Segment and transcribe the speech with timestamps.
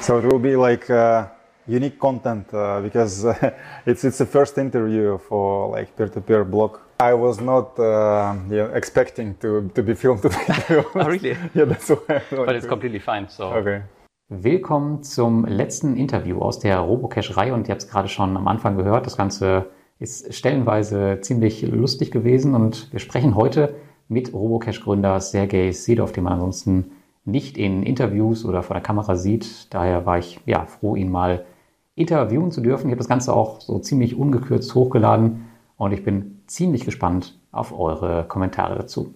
[0.00, 1.26] So it will be like uh,
[1.66, 3.34] unique content uh, because uh,
[3.86, 6.78] it's it's the first interview for like peer-to-peer blog.
[7.00, 10.38] I was not uh, yeah, expecting to, to be filmed today.
[10.70, 11.36] oh, really?
[11.54, 12.22] yeah, that's why.
[12.30, 13.28] But it's completely fine.
[13.28, 13.52] So.
[13.52, 13.82] Okay.
[14.30, 18.76] Willkommen zum letzten Interview aus der Robocash-Reihe und ihr habt es gerade schon am Anfang
[18.76, 19.04] gehört.
[19.04, 19.66] Das Ganze
[19.98, 23.74] ist stellenweise ziemlich lustig gewesen und wir sprechen heute
[24.08, 26.92] mit Robocash-Gründer Sergei Sedov, den man ansonsten
[27.24, 29.72] nicht in Interviews oder vor der Kamera sieht.
[29.72, 31.44] Daher war ich ja froh, ihn mal
[31.94, 32.86] interviewen zu dürfen.
[32.86, 35.46] Ich habe das Ganze auch so ziemlich ungekürzt hochgeladen
[35.76, 39.14] und ich bin ziemlich gespannt auf eure Kommentare dazu.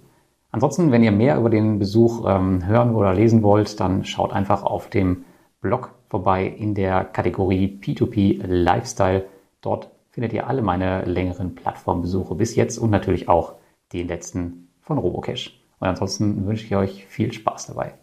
[0.50, 4.62] Ansonsten, wenn ihr mehr über den Besuch ähm, hören oder lesen wollt, dann schaut einfach
[4.62, 5.24] auf dem
[5.60, 9.24] Blog vorbei in der Kategorie P2P Lifestyle.
[9.62, 13.54] Dort findet ihr alle meine längeren Plattformbesuche bis jetzt und natürlich auch
[13.92, 15.60] den letzten von Robocash.
[15.80, 17.94] Und ansonsten wünsche ich euch viel Spaß dabei.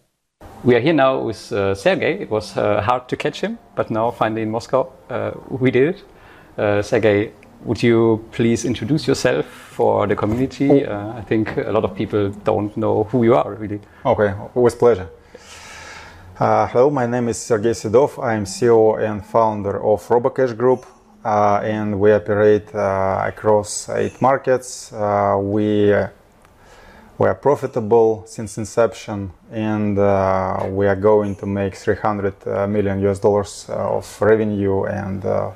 [0.64, 2.22] We are here now with uh, Sergey.
[2.22, 5.96] It was uh, hard to catch him, but now finally in Moscow uh, we did
[5.96, 6.04] it.
[6.56, 7.32] Uh, Sergey,
[7.64, 10.86] would you please introduce yourself for the community?
[10.86, 10.92] Oh.
[10.92, 13.80] Uh, I think a lot of people don't know who you are really.
[14.06, 15.10] Okay, with pleasure.
[16.40, 18.24] Uh, hello, my name is Sergey Sedov.
[18.24, 20.86] I'm CEO and founder of Robocash Group,
[21.26, 24.94] uh, and we operate uh, across eight markets.
[24.94, 25.92] Uh, we
[27.22, 32.68] we are profitable since inception, and uh, we are going to make 300 uh,
[33.10, 35.52] US dollars uh, of revenue and uh,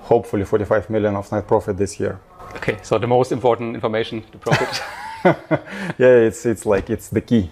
[0.00, 2.18] hopefully 45 million of net profit this year.
[2.56, 4.82] Okay, so the most important information, the profit.
[5.98, 7.48] yeah, it's it's like it's the key.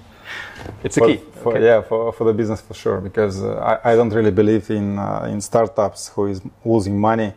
[0.82, 1.16] it's the key.
[1.16, 1.64] For, Okay.
[1.64, 3.00] Yeah, for, for the business for sure.
[3.00, 7.32] Because uh, I, I don't really believe in uh, in startups who is losing money,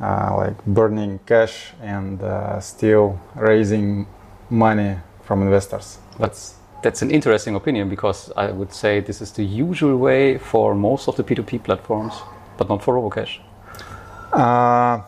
[0.00, 4.06] uh, like burning cash and uh, still raising
[4.54, 5.98] money from investors.
[6.18, 10.74] That's That's an interesting opinion because I would say this is the usual way for
[10.74, 12.14] most of the P2P platforms,
[12.58, 13.40] but not for Robocash.
[14.32, 15.00] uh,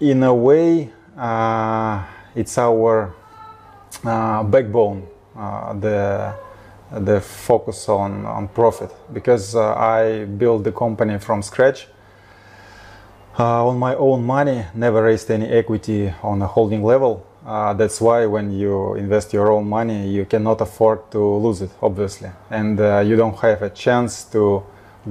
[0.00, 2.04] in a way uh,
[2.34, 3.14] it's our
[4.04, 5.06] uh, backbone.
[5.36, 6.34] Uh, the
[6.92, 11.88] the focus on, on profit because uh, I built the company from scratch
[13.38, 17.26] uh, on my own money, never raised any equity on a holding level.
[17.46, 21.70] Uh, that's why when you invest your own money, you cannot afford to lose it,
[21.82, 24.62] obviously, and uh, you don't have a chance to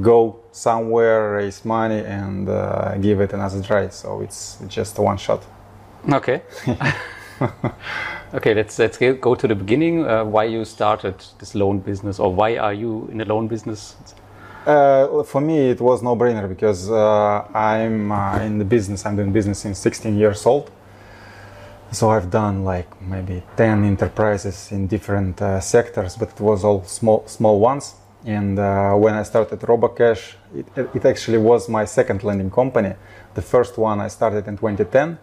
[0.01, 3.87] go somewhere, raise money, and uh, give it another try.
[3.89, 5.43] So it's just one shot.
[6.11, 6.41] Okay.
[8.33, 10.05] okay, let's let's go to the beginning.
[10.05, 13.95] Uh, why you started this loan business, or why are you in the loan business?
[14.65, 19.05] Uh, for me, it was no-brainer because uh, I'm uh, in the business.
[19.05, 20.71] I'm doing business since 16 years old.
[21.93, 26.83] So I've done like maybe 10 enterprises in different uh, sectors, but it was all
[26.85, 27.93] small, small ones.
[28.25, 30.65] And uh, when I started Robocash, it,
[30.95, 32.95] it actually was my second lending company.
[33.35, 35.19] The first one I started in 2010.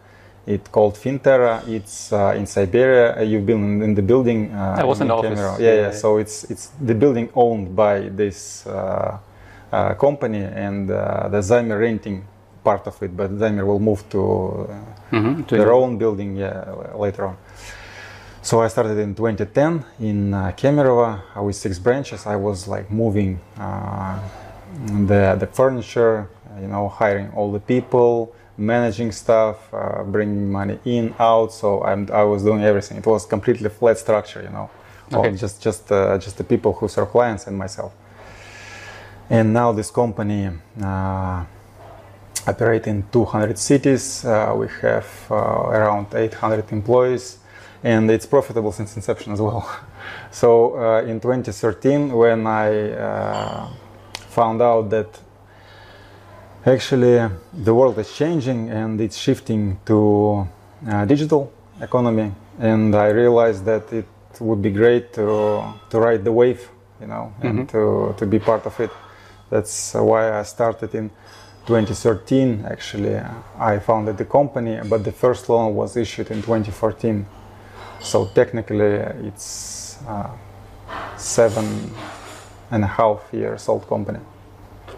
[0.47, 1.67] It called Finterra.
[1.69, 3.19] It's uh, in Siberia.
[3.19, 4.53] Uh, You've been in, the building.
[4.53, 5.39] Uh, I was in the office.
[5.39, 5.81] Yeah, Yeah, yeah.
[5.81, 5.91] yeah.
[5.91, 9.19] So it's it's the building owned by this uh,
[9.73, 12.25] uh, company, and uh, the Zaymer renting
[12.65, 13.17] part of it.
[13.17, 17.37] But Zaymer will move to uh, Mhm, to their the- own building yeah, later on.
[18.43, 22.27] So I started in 2010 in uh, Kemerovo uh, with six branches.
[22.27, 24.19] I was like moving uh,
[25.09, 26.27] the the furniture,
[26.61, 31.53] you know, hiring all the people, managing stuff, uh, bringing money in, out.
[31.53, 32.97] So I'm, I was doing everything.
[32.99, 34.69] It was completely flat structure, you know,
[35.13, 35.33] Okay.
[35.37, 37.93] just just uh, just the people who serve clients and myself.
[39.29, 40.51] And now this company.
[42.47, 44.25] Operate in 200 cities.
[44.25, 47.39] Uh, we have uh, around 800 employees,
[47.85, 49.69] and it's profitable since inception as well.
[50.31, 53.69] so uh, in 2013, when I uh,
[54.31, 55.21] found out that
[56.65, 60.49] actually the world is changing and it's shifting to
[60.89, 64.07] uh, digital economy, and I realized that it
[64.41, 66.71] would be great to to ride the wave,
[67.01, 68.91] you know, and to to be part of it.
[69.51, 71.11] That's why I started in
[71.71, 72.65] 2013.
[72.69, 73.23] Actually,
[73.57, 77.25] I founded the company, but the first loan was issued in 2014.
[78.01, 78.97] So technically,
[79.29, 80.31] it's uh,
[81.17, 81.93] seven
[82.73, 84.19] and a half years old company.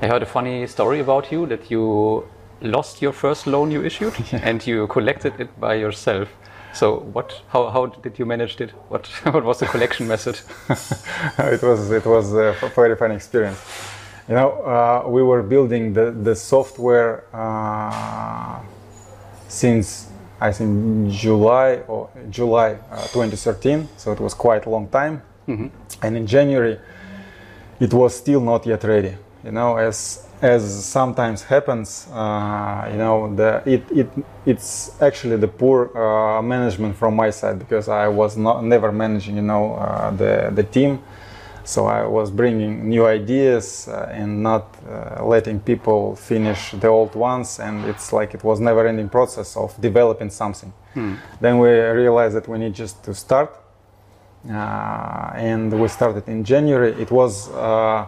[0.01, 2.25] I heard a funny story about you that you
[2.63, 6.29] lost your first loan you issued and you collected it by yourself.
[6.73, 7.43] So what?
[7.49, 8.71] How, how did you manage it?
[8.89, 10.41] What what was the collection method?
[11.39, 13.61] it was it was a very fun experience.
[14.29, 18.61] You know, uh, we were building the the software uh,
[19.49, 20.09] since
[20.41, 23.89] I think July or July uh, 2013.
[23.97, 25.23] So it was quite a long time.
[26.03, 26.79] And in January,
[27.81, 29.17] it was still not yet ready.
[29.45, 34.09] You know, as as sometimes happens, uh, you know, the it, it
[34.47, 39.37] it's actually the poor uh, management from my side because I was not never managing,
[39.37, 41.01] you know, uh, the the team.
[41.65, 47.15] So I was bringing new ideas uh, and not uh, letting people finish the old
[47.15, 50.73] ones, and it's like it was never-ending process of developing something.
[51.41, 53.57] Then we realized that we need just to start,
[54.51, 57.01] uh, and we started in January.
[57.01, 58.07] It was uh,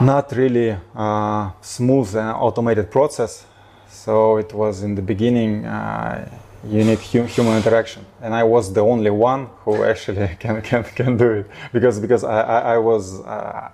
[0.00, 3.44] not really uh, smooth and automated process,
[3.88, 5.66] so it was in the beginning.
[5.66, 6.30] Uh,
[6.66, 10.84] you need hu- human interaction, and I was the only one who actually can can,
[10.84, 13.20] can do it because because I I, I was.
[13.20, 13.70] Uh,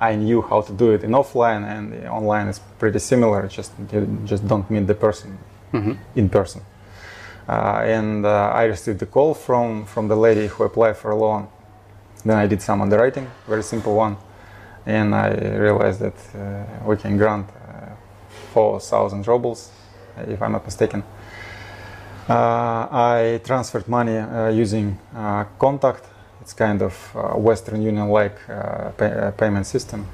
[0.00, 3.48] I knew how to do it in offline and online is pretty similar.
[3.48, 5.38] Just you just don't meet the person
[6.14, 6.60] in person.
[7.48, 11.16] Uh, and uh, I received a call from from the lady who applied for a
[11.16, 11.48] loan.
[12.24, 14.16] Then I did some underwriting, very simple one,
[14.86, 17.90] and I realized that uh, we can grant uh,
[18.52, 19.70] four thousand rubles,
[20.28, 21.02] if I'm not mistaken.
[22.28, 26.04] Uh, I transferred money uh, using uh, Contact.
[26.42, 26.94] It's kind of
[27.36, 30.06] Western Union-like uh, pay- uh, payment system,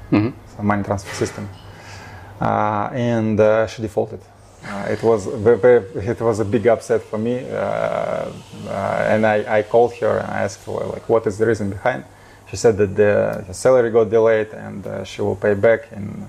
[0.55, 1.47] so money transfer system,
[2.41, 4.19] uh, and uh, she defaulted.
[4.65, 8.31] Uh, it was very, very, it was a big upset for me, uh, uh,
[9.07, 12.03] and I, I called her and I asked her like what is the reason behind.
[12.49, 16.27] She said that the, the salary got delayed and uh, she will pay back in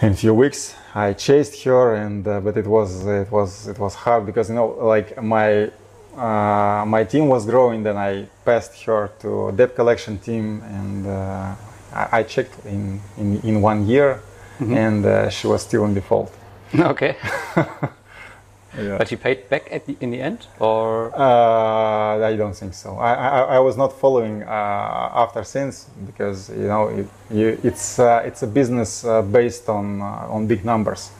[0.00, 0.74] in few weeks.
[0.94, 4.54] I chased her, and uh, but it was it was it was hard because you
[4.54, 5.70] know like my
[6.16, 7.82] uh, my team was growing.
[7.82, 11.54] Then I passed her to debt collection team, and uh,
[11.92, 14.20] I, I checked in, in in one year,
[14.60, 16.32] and uh, she was still in default.
[16.78, 17.16] okay.
[18.78, 18.98] Yeah.
[18.98, 22.90] But you paid back at the, in the end, or Uh, I don't think so.
[22.98, 27.98] I, I, I was not following uh, after since because you know it, you, it's
[27.98, 31.10] uh, it's a business uh, based on uh, on big numbers.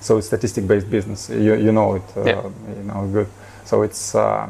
[0.00, 1.28] So it's statistic based business.
[1.28, 2.16] You, you know it.
[2.16, 2.42] Uh, Yeah.
[2.78, 3.26] You know good.
[3.64, 4.46] So it's uh,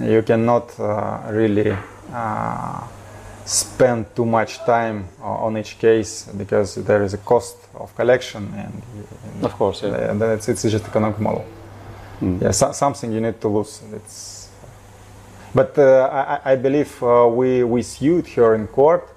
[0.00, 1.70] you cannot uh, really
[2.12, 2.80] uh,
[3.48, 8.82] spend too much time on each case because there is a cost of collection and.
[9.42, 10.10] of course, yeah.
[10.10, 11.46] And then it's, it's just economic model.
[12.20, 13.80] Yeah, so, something you need to lose.
[13.94, 14.50] It's,
[15.54, 19.08] but uh, I, I believe uh, we, we sued her in court,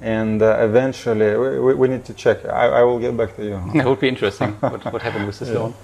[0.00, 2.44] and uh, eventually we, we, we need to check.
[2.44, 3.60] I, I will get back to you.
[3.74, 4.52] That would be interesting.
[4.60, 5.74] what, what happened with this loan?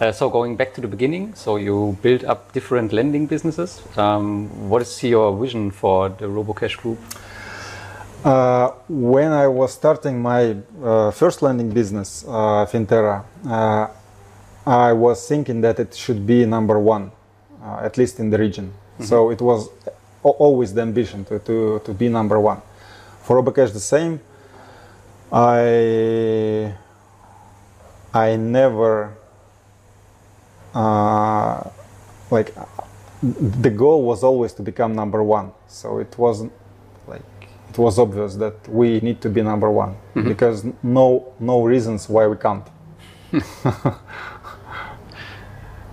[0.00, 3.80] Uh, so going back to the beginning, so you built up different lending businesses.
[3.96, 6.98] Um, what is your vision for the RoboCash Group?
[8.24, 13.88] Uh, when I was starting my uh, first lending business, uh, Finterra, uh,
[14.66, 17.12] I was thinking that it should be number one,
[17.62, 18.72] uh, at least in the region.
[19.00, 19.68] So it was
[20.22, 22.62] always the ambition to, to, to be number one.
[23.22, 24.20] For Robocash, the same.
[25.30, 26.72] I
[28.14, 29.12] I never
[30.72, 31.68] uh,
[32.30, 32.54] like
[33.22, 35.52] the goal was always to become number one.
[35.66, 36.52] So it wasn't
[37.74, 42.26] it was obvious that we need to be number one because no no reasons why
[42.26, 42.66] we can't.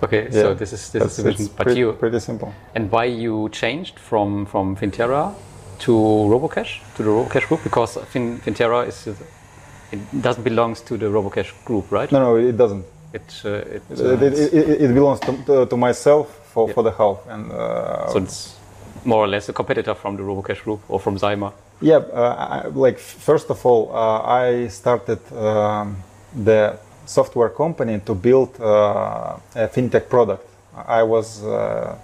[0.04, 1.46] Okay, so this is this is the vision.
[1.56, 2.52] But pretty, you pretty simple.
[2.74, 5.32] and why you changed from from Finterra
[5.78, 11.06] to RoboCash to the RoboCash Group because fin, Finterra is it doesn't belongs to the
[11.06, 12.10] RoboCash Group, right?
[12.10, 12.84] No, no, it doesn't.
[13.12, 16.74] It, uh, it, uh, it, it, it belongs to, to, to myself for, Yeah.
[16.74, 18.56] for the half and uh, so it's
[19.04, 21.52] more or less a competitor from the RoboCash Group or from Zaymer.
[21.80, 25.96] Yeah, uh, I, like first of all, uh, I started um,
[26.34, 30.46] the software company to build uh, a fintech product.
[30.86, 31.98] I was uh,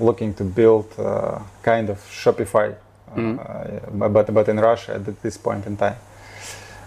[0.00, 2.74] looking to build uh, kind of Shopify,
[3.16, 5.96] uh, but but in Russia at this point in time.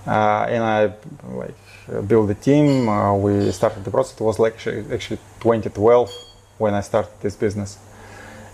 [0.05, 0.93] Uh, and I
[1.33, 1.55] like
[2.07, 2.87] built the team.
[2.87, 4.19] Uh, we started the process.
[4.19, 6.11] It was like actually, actually 2012
[6.57, 7.77] when I started this business.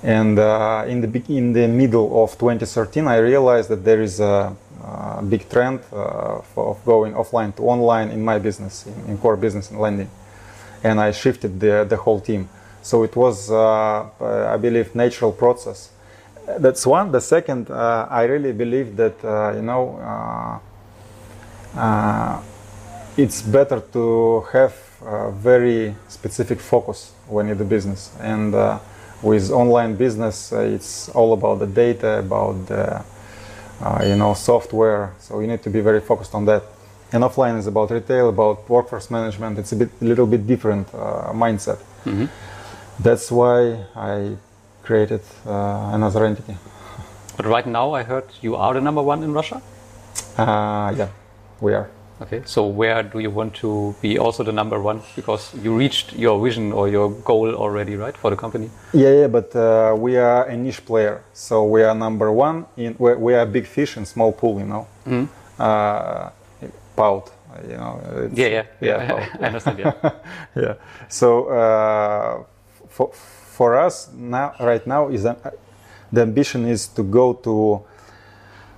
[0.04, 4.56] And uh, in the in the middle of 2013, I realized that there is a,
[4.84, 9.38] uh big trend uh, of going offline to online in my business, in, in core
[9.38, 10.10] business and lending,
[10.84, 12.50] and I shifted the the whole team.
[12.82, 14.10] So it was, uh,
[14.54, 15.92] I believe, natural process.
[16.58, 17.12] That's one.
[17.12, 20.00] The second, uh, I really believe that uh, you know.
[20.00, 20.60] Uh,
[21.76, 22.42] uh,
[23.18, 24.74] it's better to have
[25.06, 28.12] a very specific focus when you do business.
[28.20, 28.80] And uh,
[29.22, 33.04] with online business, uh, it's all about the data, about the
[33.82, 35.14] uh, you know software.
[35.20, 36.64] So you need to be very focused on that.
[37.14, 39.60] And offline is about retail, about workforce management.
[39.60, 41.80] It's a bit, a little bit different uh, mindset.
[43.00, 44.38] That's why I
[44.84, 46.56] created uh, another entity.
[47.38, 49.62] But right now, I heard you are the number one in Russia.
[50.38, 51.10] Uh, yeah,
[51.60, 51.90] we are.
[52.22, 55.02] Okay, so where do you want to be also the number one?
[55.16, 58.70] Because you reached your vision or your goal already, right, for the company?
[58.94, 62.96] Yeah, yeah, but uh, we are a niche player, so we are number one in.
[63.00, 64.88] We, we are big fish in small pool, you know.
[65.08, 65.26] Mm-hmm.
[65.60, 66.30] Uh,
[66.96, 67.32] pout,
[67.68, 68.30] you know.
[68.36, 69.28] Yeah, yeah, yeah.
[69.42, 69.80] I understand.
[69.80, 69.94] Yeah.
[70.56, 70.74] yeah.
[71.10, 72.44] So uh,
[72.88, 75.36] for for us now, right now, is uh,
[76.12, 77.82] the ambition is to go to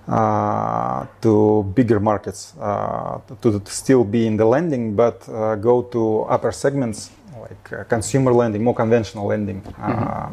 [0.07, 5.81] uh, to bigger markets, uh, to, to still be in the lending, but uh, go
[5.81, 10.29] to upper segments like uh, consumer lending, more conventional lending, uh,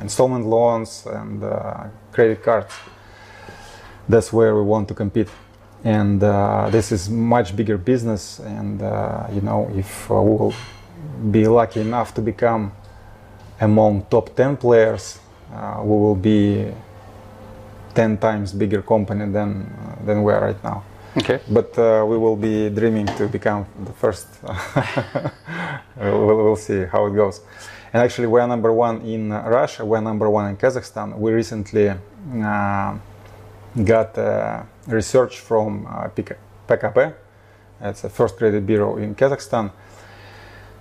[0.00, 2.72] installment loans, and uh, credit cards.
[4.08, 5.28] That's where we want to compete.
[5.84, 8.38] And uh, this is much bigger business.
[8.40, 10.54] And uh, you know, if uh, we will
[11.30, 12.72] be lucky enough to become
[13.60, 15.18] among top 10 players,
[15.54, 16.72] uh, we will be
[17.94, 20.82] 10 times bigger company than uh, than we are right now.
[21.16, 21.40] Okay.
[21.48, 24.28] But uh, we will be dreaming to become the first.
[25.96, 27.40] we'll, we'll see how it goes.
[27.92, 29.84] And actually, we're number one in uh, Russia.
[29.84, 31.18] We're number one in Kazakhstan.
[31.18, 32.98] We recently uh,
[33.84, 36.36] got uh, research from uh, PK
[36.68, 37.14] PKB.
[37.80, 39.72] It's a first credit bureau in Kazakhstan.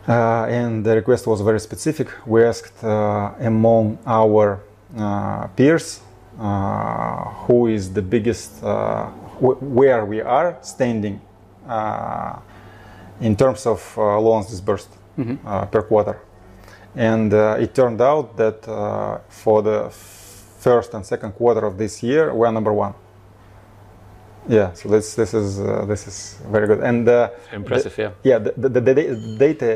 [0.07, 2.07] Uh, and the request was very specific.
[2.25, 4.59] We asked uh, among our
[4.97, 6.08] uh, peers uh,
[7.48, 9.08] who is the biggest, uh,
[9.41, 11.19] wh- where we are standing
[11.67, 12.39] uh,
[13.22, 14.89] in terms of uh, loans disbursed
[15.46, 16.19] uh, per quarter.
[16.96, 22.01] And uh, it turned out that uh, for the first and second quarter of this
[22.03, 22.93] year, we're number one.
[24.48, 26.79] Yeah, so this this is uh, this is very good.
[26.79, 28.12] And uh, Impressive, the- yeah.
[28.24, 29.69] yeah, the, the, the, the data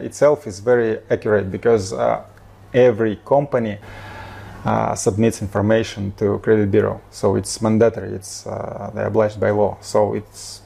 [0.00, 2.24] uh, itself is very accurate because uh,
[2.74, 3.78] every company
[4.68, 8.10] uh, submits information to credit bureau, so it's mandatory.
[8.18, 10.62] It's uh, they're obliged by law, so it's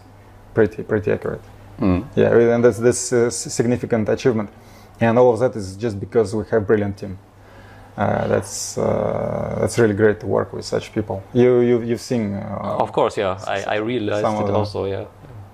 [0.55, 1.45] pretty pretty accurate.
[1.81, 2.05] Mm.
[2.17, 4.51] Yeah, and that's this uh, significant achievement,
[5.01, 7.19] and all of that is just because we have brilliant team.
[7.97, 11.23] Uh, that's uh, that's really great to work with such people.
[11.33, 12.35] You you you've seen.
[12.35, 13.39] Uh, Of course, yeah.
[13.47, 14.87] I, I realized it also.
[14.87, 15.05] Yeah.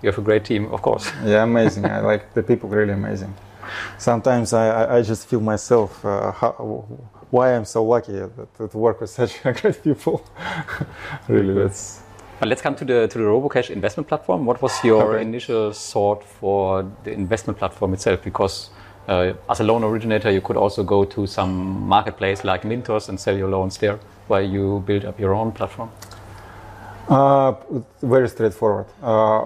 [0.03, 1.11] You have a great team, of course.
[1.25, 1.85] Yeah, amazing.
[1.85, 3.35] I like the people really amazing.
[3.99, 6.55] Sometimes I, I, I just feel myself uh, how,
[7.31, 10.23] why I'm so lucky that, to work with such great people.
[11.29, 12.01] really, that's
[12.41, 14.47] But let's come to the to the RoboCash investment platform.
[14.47, 15.23] What was your Okay.
[15.23, 18.23] initial thought for the investment platform itself?
[18.23, 18.71] Because
[19.09, 21.51] uh, as a loan originator, you could also go to some
[21.89, 25.91] marketplace like Mintos and sell your loans there, while you build up your own platform.
[27.09, 27.55] uh,
[28.03, 28.87] very straightforward.
[29.03, 29.45] Uh,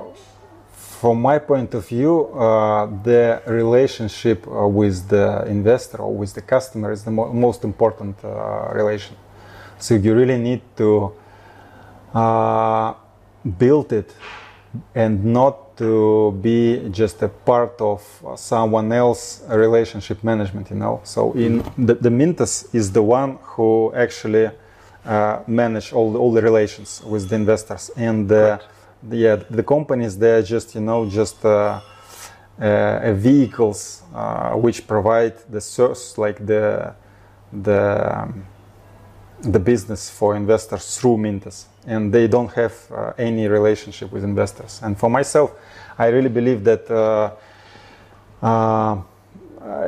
[1.02, 6.40] from my point of view, uh, the relationship uh, with the investor or with the
[6.40, 8.28] customer is the mo- most important uh,
[8.72, 9.16] relation.
[9.80, 11.12] So you really need to
[12.14, 12.94] uh,
[13.58, 14.14] build it
[14.94, 18.00] and not to be just a part of
[18.36, 23.92] someone else relationship management you know so in the, the Mintos is the one who
[23.94, 24.48] actually
[25.04, 28.62] uh, manage all the, all the relations with the investors and uh, the,
[29.10, 31.80] yeah the companies they're just you know just uh,
[32.60, 36.94] uh, vehicles uh, which provide the source like the
[37.52, 38.46] the um,
[39.42, 44.80] the business for investors through Mintos, and they don't have uh, any relationship with investors.
[44.82, 45.52] And for myself,
[45.98, 47.32] I really believe that uh,
[48.42, 49.02] uh,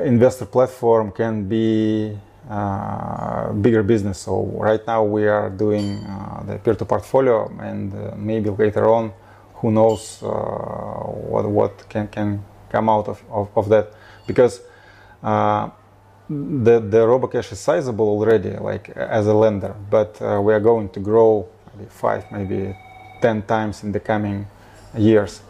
[0.05, 2.19] investor platform can be
[2.51, 4.19] uh, bigger business.
[4.19, 9.13] So right now we are doing uh, the peer-to portfolio, and uh, maybe later on,
[9.55, 13.93] who knows uh, what what can can come out of of, of that
[14.27, 14.61] because.
[15.23, 15.71] Uh,
[16.31, 20.89] the the RoboCash is sizable already, like as a lender, but uh, we are going
[20.89, 21.47] to grow
[21.77, 22.75] maybe five, maybe
[23.21, 24.47] ten times in the coming
[24.97, 25.43] years,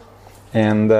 [0.53, 0.91] and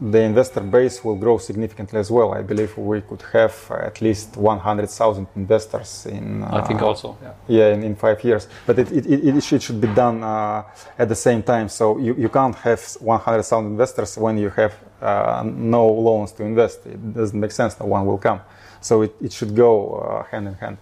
[0.00, 2.34] the investor base will grow significantly as well.
[2.34, 6.42] I believe we could have at least 100,000 investors in.
[6.42, 7.16] Uh, I think also.
[7.22, 7.32] Yeah.
[7.48, 8.46] yeah, in, in five years.
[8.66, 10.64] But it, it, it, it should, be done uh,
[10.98, 11.68] at the same time.
[11.70, 16.84] So you, you can't have 100,000 investors when you have uh, no loans to invest.
[16.86, 17.78] It doesn't make sense.
[17.80, 18.40] No one will come.
[18.82, 20.76] So it, it should go uh, hand in hand.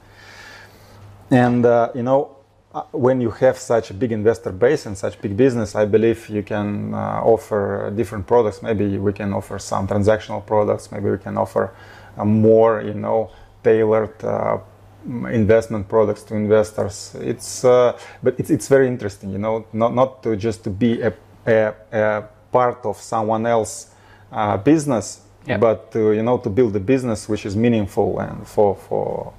[1.31, 2.34] And uh, you know, uh,
[2.93, 6.43] when you have such a big investor base and such big business, I believe you
[6.43, 8.63] can uh, offer different products.
[8.63, 10.91] Maybe we can offer some transactional products.
[10.91, 11.71] Maybe we can offer
[12.19, 13.31] uh, more, you know,
[13.63, 14.59] tailored uh,
[15.31, 17.15] investment products to investors.
[17.21, 21.01] It's uh, but it's, it's very interesting, you know, not not to just to be
[21.03, 21.13] a,
[21.47, 23.91] a, a part of someone else
[24.33, 25.59] uh, business, Yeah.
[25.59, 29.33] but to you know to build a business which is meaningful and for for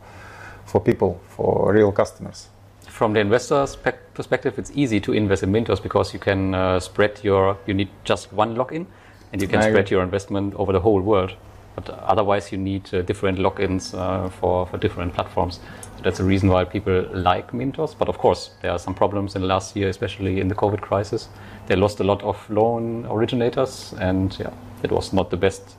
[0.65, 2.47] for people, for real customers.
[2.95, 6.79] From the investor's pe- perspective, it's easy to invest in Mintos because you can uh,
[6.79, 8.85] spread your, you need just one login
[9.33, 9.95] and you can I spread agree.
[9.95, 11.33] your investment over the whole world.
[11.75, 15.59] But otherwise, you need uh, different logins uh, for, for different platforms.
[15.97, 17.93] So that's the reason why people like Mintos.
[17.99, 20.79] But of course, there are some problems in the last year, especially in the COVID
[20.79, 21.27] crisis.
[21.67, 24.51] They lost a lot of loan originators, and yeah,
[24.83, 25.75] it was not the best,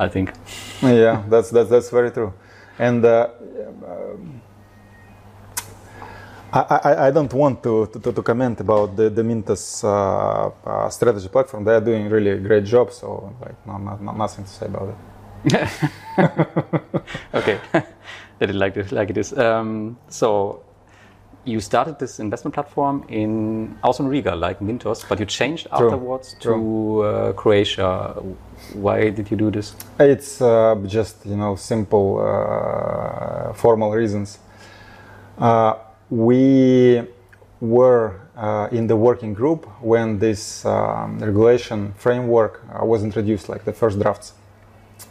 [0.00, 0.32] I think.
[0.82, 2.32] yeah, that's that's that's very true,
[2.80, 3.28] and uh,
[3.86, 4.40] um,
[6.52, 10.90] I, I, I don't want to, to, to comment about the, the Mintos uh, uh,
[10.90, 11.64] strategy platform.
[11.64, 14.88] They are doing really great job, so like no, not, not, nothing to say about
[14.88, 14.96] it.
[17.34, 19.32] okay, that it like it like it is.
[19.38, 20.64] Um, so
[21.44, 25.86] you started this investment platform in Aus und Riga, like Mintos, but you changed True,
[25.86, 28.14] afterwards to uh, Croatia.
[28.74, 29.74] Why did you do this?
[30.00, 34.40] It's uh, just you know simple uh, formal reasons.
[36.10, 37.02] We
[37.60, 43.64] were uh, in the working group when this um, regulation framework uh, was introduced, like
[43.64, 44.34] the first drafts,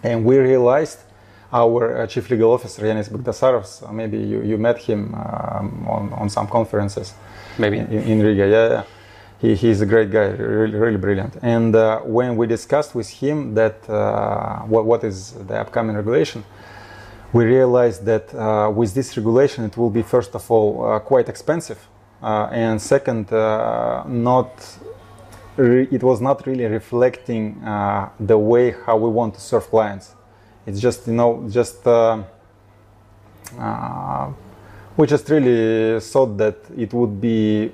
[0.03, 0.99] and we realized
[1.51, 3.87] our uh, chief legal officer Yanis Bagdasarovs.
[3.87, 7.13] Uh, maybe you, you met him um, on, on some conferences
[7.57, 7.77] Maybe.
[7.79, 8.47] in, in Riga.
[8.47, 8.83] Yeah, yeah.
[9.39, 11.37] He, he's a great guy, really, really brilliant.
[11.41, 16.43] And uh, when we discussed with him that uh, what, what is the upcoming regulation,
[17.33, 21.29] we realized that uh, with this regulation it will be first of all uh, quite
[21.29, 21.79] expensive,
[22.23, 24.51] uh, and second, uh, not
[25.57, 30.15] re- it was not really reflecting uh, the way how we want to serve clients.
[30.65, 31.85] It's just you know just.
[31.85, 32.23] Uh,
[33.59, 34.31] uh,
[34.97, 37.71] we just really thought that it would be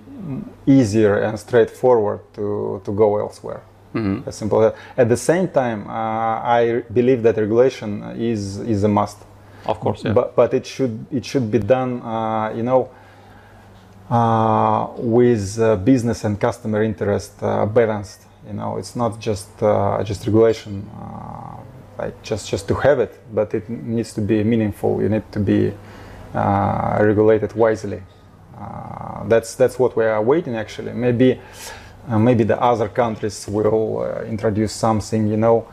[0.68, 3.62] easier and straightforward to, to go elsewhere.
[3.96, 4.28] Mhm.
[4.28, 4.74] As simple.
[4.96, 5.94] At the same time, uh,
[6.60, 9.18] I believe that regulation is is a must,
[9.65, 10.13] Of course, yeah.
[10.13, 12.89] but but it should it should be done, uh, you know,
[14.10, 18.22] uh, with uh, business and customer interest uh, balanced.
[18.48, 21.58] You know, it's not just uh, just regulation, uh,
[21.97, 25.01] like just just to have it, but it needs to be meaningful.
[25.01, 25.73] You need to be
[26.34, 28.04] regulated wisely.
[29.28, 30.56] That's that's what we are waiting.
[30.56, 31.39] Actually, maybe
[32.08, 35.67] maybe the other countries will introduce something, you know,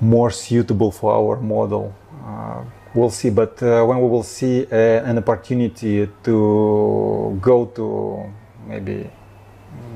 [0.00, 1.94] more suitable for our model.
[2.26, 3.30] Uh, we'll see.
[3.30, 4.76] But uh, when we will see uh,
[5.10, 8.32] an opportunity to go to
[8.66, 9.10] maybe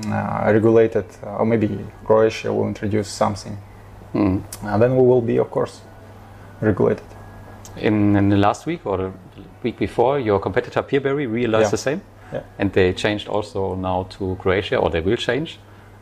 [0.06, 3.56] uh, regulated, or maybe Croatia will introduce something,
[4.14, 4.42] Mhm.
[4.64, 5.80] uh, then we will be, of course,
[6.60, 7.04] regulated.
[7.76, 9.10] In, in the last week or the
[9.62, 11.70] week before, your competitor Peerberry realized Yeah.
[11.70, 12.00] the same,
[12.32, 12.40] Yeah.
[12.58, 15.58] and they changed also now to Croatia, or they will change.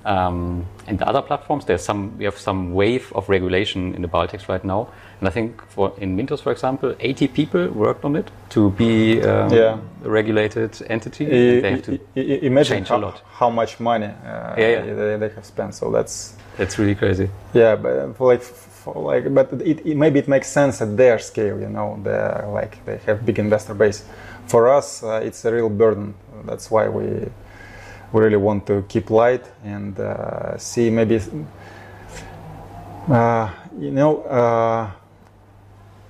[0.06, 4.08] Um, and the other platforms, there's some we have some wave of regulation in the
[4.08, 4.86] Baltics right now,
[5.20, 9.20] and I think for in Mintos, for example, 80 people worked on it to be
[9.22, 9.78] um, Yeah.
[10.04, 11.26] a regulated entity.
[11.26, 13.22] I- they have to, I- I- imagine change a how, lot.
[13.40, 14.94] how much money uh, Yeah, yeah.
[14.94, 15.74] They, they have spent.
[15.74, 17.28] So that's that's really crazy.
[17.54, 21.18] yeah, but for like for like, but it, it maybe it makes sense at their
[21.18, 21.58] scale.
[21.60, 24.04] You know, they like they have big investor base.
[24.46, 26.14] For us, uh, it's a real burden.
[26.44, 27.26] That's why we
[28.12, 31.20] we really want to keep light and uh, see maybe
[33.08, 34.22] uh, you know.
[34.22, 34.90] Uh,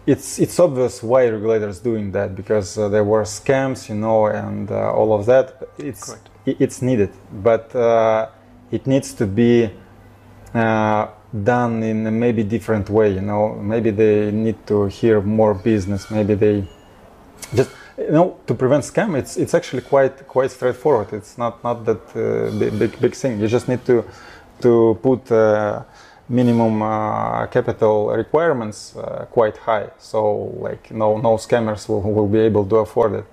[0.07, 4.71] it's it's obvious why regulators doing that because uh, there were scams, you know, and
[4.71, 5.69] uh, all of that.
[5.79, 6.29] It's Correct.
[6.47, 8.29] it's needed, but uh,
[8.71, 9.71] it needs to be
[10.55, 11.09] uh,
[11.43, 13.13] done in a maybe different way.
[13.13, 16.11] You know, maybe they need to hear more business.
[16.11, 16.69] Maybe they
[17.55, 19.17] just you know to prevent scam.
[19.17, 21.13] It's it's actually quite quite straightforward.
[21.13, 23.41] It's not not that uh, big, big big thing.
[23.41, 24.05] You just need to
[24.63, 25.31] to put.
[25.31, 25.83] Uh,
[26.29, 32.41] minimum uh, capital requirements uh, quite high so like no no scammers will, will be
[32.41, 33.25] able to afford it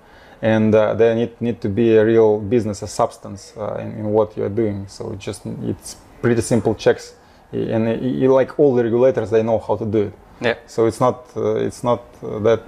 [0.42, 4.04] and uh, there need, need to be a real business a substance uh, in, in
[4.12, 7.14] what you're doing so it just it's pretty simple checks
[7.52, 10.54] and uh, you like all the regulators they know how to do it Yeah.
[10.66, 12.02] so it's not uh, it's not
[12.44, 12.62] that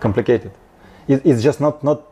[0.00, 0.52] complicated
[1.08, 2.02] it, it's just not not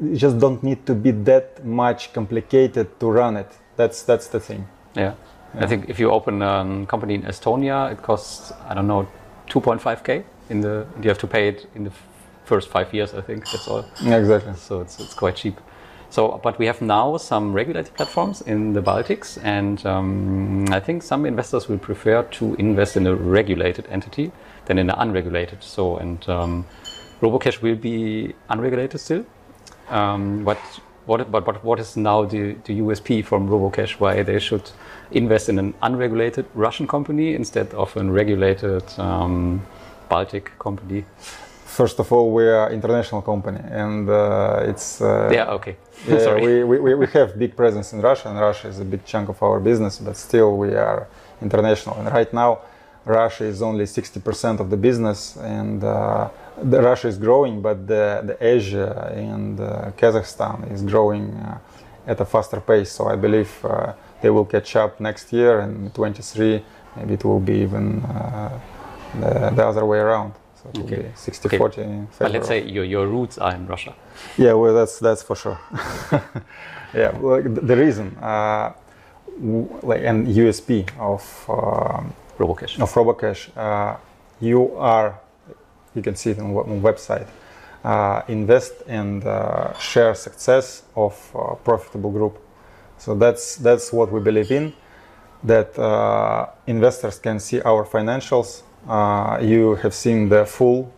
[0.00, 4.40] you just don't need to be that much complicated to run it that's that's the
[4.40, 4.66] thing
[4.96, 5.14] Yeah.
[5.58, 9.08] I think if you open a company in Estonia, it costs I don't know
[9.48, 10.86] 2.5k in the.
[11.02, 11.90] You have to pay it in the
[12.44, 13.14] first five years.
[13.14, 13.84] I think that's all.
[14.02, 15.60] Yeah, exactly So it's it's quite cheap.
[16.10, 21.02] So, but we have now some regulated platforms in the Baltics, and um, I think
[21.02, 24.32] some investors will prefer to invest in a regulated entity
[24.66, 25.62] than in an unregulated.
[25.62, 26.64] So, and um,
[27.20, 29.24] RoboCash will be unregulated still.
[29.88, 30.58] Um, but
[31.06, 33.92] what, but, but what is now the, the USP from RoboCash?
[34.00, 34.70] Why they should
[35.10, 39.62] invest in an unregulated Russian company instead of a regulated um,
[40.08, 41.04] Baltic company?
[41.64, 45.76] First of all, we are international company, and uh, it's uh, Yeah, okay.
[46.08, 46.42] yeah, Sorry.
[46.42, 49.28] we, we, we- we have big presence in Russia, and Russia is a big chunk
[49.28, 51.06] of our business, but still we are
[51.40, 51.96] international.
[51.96, 52.58] And right now,
[53.04, 56.28] Russia is only 60% of the business, and uh,
[56.62, 61.58] the Russia is growing, but the, the Asia and uh, Kazakhstan is growing uh,
[62.06, 62.90] at a faster pace.
[62.92, 66.62] So I believe uh, they will catch up next year, and 23
[66.96, 68.58] maybe it will be even uh,
[69.20, 70.32] the, the other way around.
[70.62, 71.02] So it will Okay.
[71.02, 71.58] be 60 Okay.
[71.58, 73.94] 40 in But let's say your, your roots are in Russia.
[74.36, 75.58] yeah, well, that's that's for sure.
[76.94, 78.72] yeah, well, the reason, uh,
[79.40, 82.78] w- like an USP of um, Robocash.
[82.80, 83.96] of Robocash, uh,
[84.40, 85.18] you are,
[85.94, 87.26] you can see it on, on website,
[87.84, 92.38] uh, invest and uh, share success of uh, profitable group.
[92.98, 94.72] So that's that's what we believe in.
[95.42, 98.62] That uh, investors can see our financials.
[98.88, 100.92] Uh, you have seen the full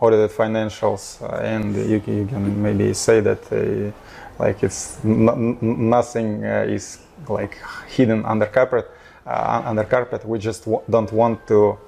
[0.00, 3.92] audited financials, and you, can- you can maybe say that
[4.38, 7.56] like it's n- nothing is like
[7.88, 8.90] hidden under carpet.
[9.26, 11.78] Under carpet, we just w- don't want to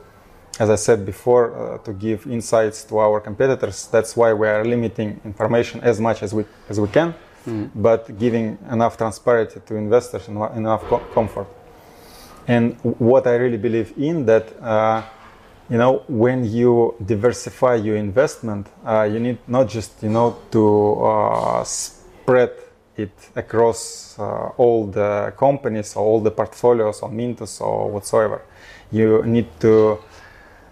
[0.58, 3.88] as I said before, uh, to give insights to our competitors.
[3.90, 7.14] That's why we are limiting information as much as we as we can,
[7.74, 11.46] but giving enough transparency to investors and enough co- comfort.
[12.46, 15.02] And what I really believe in that, uh,
[15.70, 21.04] you know, when you diversify your investment, uh, you need not just you know to
[21.04, 22.52] uh, spread
[22.96, 28.42] it across uh, all the companies or all the portfolios or Mintos or whatsoever.
[28.90, 29.98] You need to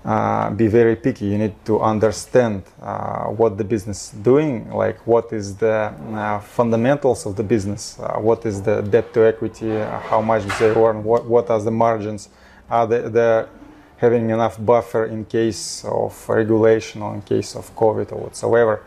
[0.07, 1.27] uh, be very picky.
[1.27, 6.39] You need to understand uh, what the business is doing, like what is the uh,
[6.39, 10.71] fundamentals of the business, uh, what is the debt to equity, uh, how much they
[10.71, 12.29] earn, what, what are the margins,
[12.71, 13.49] are they they're
[13.97, 18.85] having enough buffer in case of regulation or in case of COVID or whatsoever.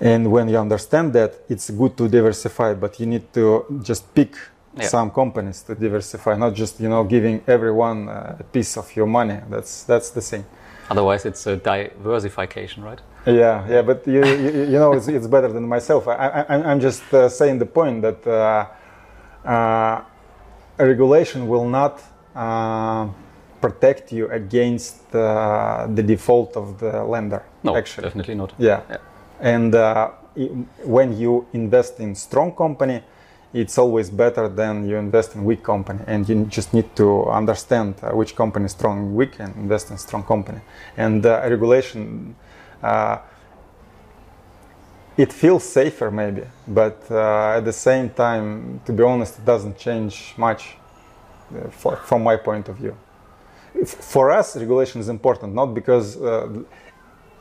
[0.00, 4.34] And when you understand that, it's good to diversify, but you need to just pick
[4.74, 4.88] Yeah.
[4.88, 9.06] some companies to diversify, not just you know giving everyone uh, a piece of your
[9.06, 9.38] money.
[9.50, 10.44] That's that's the thing.
[10.90, 13.00] Otherwise, it's a diversification, right?
[13.26, 16.08] Yeah, yeah, but you you, you know it's, it's better than myself.
[16.08, 18.66] I, I I'm- I'm just uh, saying the point that uh,
[19.44, 20.00] uh,
[20.78, 22.00] a regulation will not
[22.34, 23.06] uh,
[23.60, 27.42] protect you against uh, the default of the lender.
[27.62, 28.04] No, actually.
[28.04, 28.52] definitely not.
[28.58, 28.80] Yeah.
[28.90, 28.96] Yeah.
[29.40, 30.10] And uh,
[30.84, 33.02] when you invest in strong company,
[33.54, 36.00] it's always better than you invest in weak company.
[36.06, 39.90] And you just need to understand uh, which company is strong and weak and invest
[39.90, 40.60] in strong company.
[40.96, 42.34] And uh, regulation,
[42.82, 43.18] uh,
[45.16, 49.76] it feels safer maybe, but uh, at the same time, to be honest, it doesn't
[49.76, 50.76] change much
[51.54, 52.96] uh, for, from my point of view.
[53.84, 56.48] For us, regulation is important, not because uh,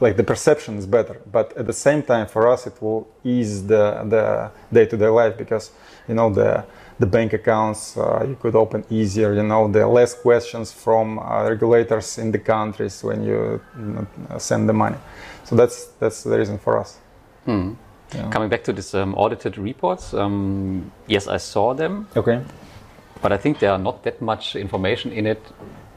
[0.02, 3.68] like the perception is better but at the same time for us it will ease
[3.68, 5.72] the the day-to-day life because
[6.08, 6.64] you know the
[7.00, 11.48] the bank accounts uh, you could open easier you know the less questions from uh,
[11.50, 14.98] regulators in the countries when you, you know, send the money
[15.44, 16.98] so that's that's the reason for us
[17.46, 17.74] Hmm.
[18.14, 18.30] Yeah.
[18.30, 22.42] Coming back to this um, audited reports, um, yes, I saw them, okay
[23.22, 25.42] but I think there are not that much information in it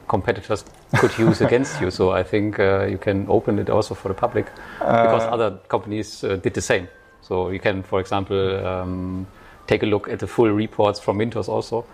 [0.07, 0.65] competitors
[0.97, 1.91] could use against you.
[1.91, 4.45] So I think uh, you can open it also for the public
[4.79, 6.87] because other companies uh, did the same.
[7.21, 9.25] So you can, for example, um,
[9.67, 11.85] take a look at the full reports from Mintos also.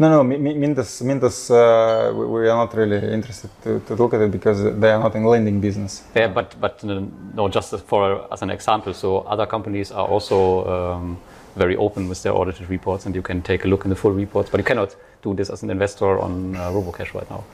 [0.00, 3.94] no no Mi- Mi- mintos mintos uh, we, we are not really interested to, to
[3.96, 7.02] look at it because they are not in lending business Yeah, but but uh,
[7.34, 8.94] no, just as for as an example.
[8.94, 10.38] So other companies are also
[10.74, 11.18] um,
[11.56, 14.12] very open with their audited reports, and you can take a look in the full
[14.12, 14.50] reports.
[14.50, 17.44] But you cannot do this as an investor on uh, RoboCash right now.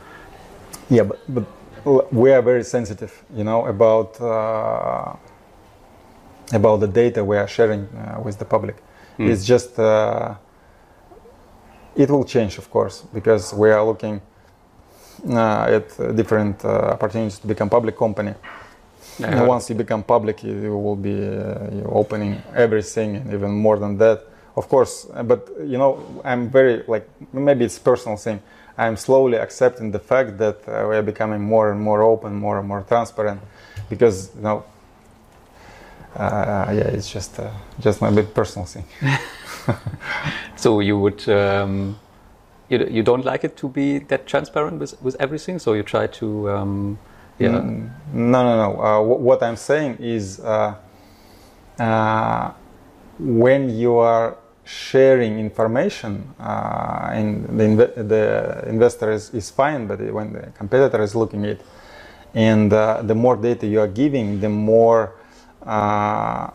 [0.90, 5.16] Yeah, but, but we are very sensitive, you know, about uh,
[6.52, 8.76] about the data we are sharing uh, with the public.
[9.18, 10.34] It's just uh,
[11.94, 14.20] it will change, of course, because we are looking
[15.28, 18.34] uh, at different uh, opportunities to become public company.
[19.22, 23.52] And once you become public, you, you will be uh, you opening everything and even
[23.52, 24.24] more than that.
[24.56, 28.40] Of course, but you know, I'm very like maybe it's personal thing.
[28.78, 32.58] I'm slowly accepting the fact that uh, we are becoming more and more open, more
[32.58, 33.40] and more transparent,
[33.90, 34.64] because you know,
[36.16, 38.84] uh, yeah, it's just uh, just my bit personal thing.
[40.56, 41.98] So you would um,
[42.68, 45.58] you, you don't like it to be that transparent with, with everything.
[45.58, 46.98] So you try to um,
[47.38, 48.80] yeah Mm, No, no, no.
[48.80, 50.74] Uh, wh- what I'm saying is uh,
[51.78, 52.52] uh,
[53.18, 60.00] when you are sharing information uh, and the, inve- the investor is, is fine, but
[60.12, 61.62] when the competitor is looking at it,
[62.34, 65.14] and uh, the more data you are giving, the more
[65.64, 66.50] uh,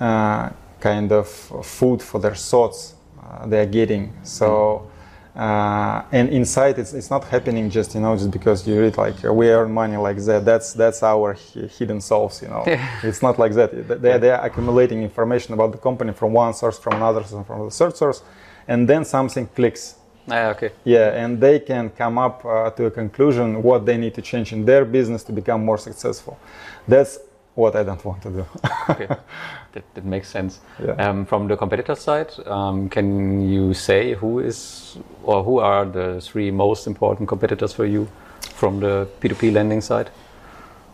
[0.00, 4.12] uh, kind of food for their thoughts uh, they are getting.
[4.22, 4.89] So.
[5.36, 9.22] Uh, and inside it's, it's not happening just you know just because you read like
[9.22, 10.44] we earn money like that.
[10.44, 12.64] That's that's our hi- hidden souls you know?
[13.02, 13.70] It's not like that.
[14.02, 17.64] They, they are accumulating information about the company from one source from another source from
[17.64, 18.22] the third source
[18.66, 19.94] and then something clicks.
[20.28, 20.70] Ah, okay.
[20.84, 24.52] yeah and they can come up uh, to a conclusion what they need to change
[24.52, 26.38] in their business to become more successful.
[26.86, 27.18] That's
[27.54, 28.46] what i don't want to do
[28.90, 29.08] okay.
[29.72, 30.60] That, that makes sense.
[30.84, 30.94] Yeah.
[30.94, 36.20] Um, from the competitor side, um, can you say who is or who are the
[36.20, 38.08] three most important competitors for you
[38.54, 40.10] from the P2P lending side?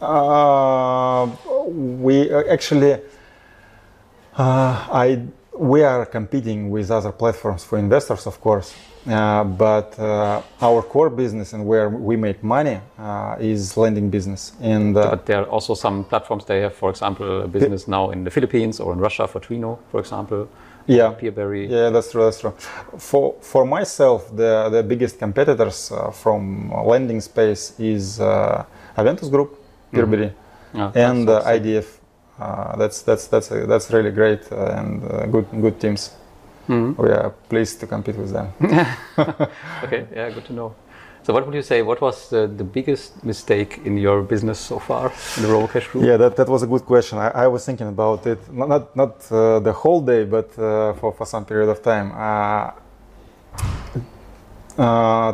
[0.00, 1.30] Uh,
[1.70, 3.00] we uh, actually,
[4.36, 5.22] uh, I
[5.58, 8.74] we are competing with other platforms for investors, of course,
[9.06, 14.52] but uh, our core business and where we make money uh, is lending business.
[14.60, 18.10] And uh, But there are also some platforms they have, for example, a business now
[18.10, 20.48] in the Philippines or in Russia for Twino, for example.
[20.88, 21.68] yeah, Peerberry.
[21.68, 22.22] yeah, that's true.
[22.24, 22.52] That's true.
[22.98, 28.64] For for myself, the the biggest competitors uh, from lending space is uh,
[28.96, 29.50] Aventus Group,
[29.92, 30.30] Peerberry,
[30.74, 31.86] Yeah, and uh, IDF.
[32.38, 36.10] Uh, that's that's that's uh, that's really great uh, and uh, good good teams.
[36.68, 38.52] We are pleased to compete with them.
[39.84, 40.74] Okay, yeah, good to know.
[41.26, 41.82] So, what would you say?
[41.82, 46.04] What was the, the biggest mistake in your business so far in the RoboCash group?
[46.04, 47.18] yeah, that, that was a good question.
[47.18, 50.92] I, I was thinking about it not not, not uh, the whole day, but uh,
[50.94, 52.12] for for some period of time.
[52.14, 52.70] Uh,
[54.78, 55.32] uh,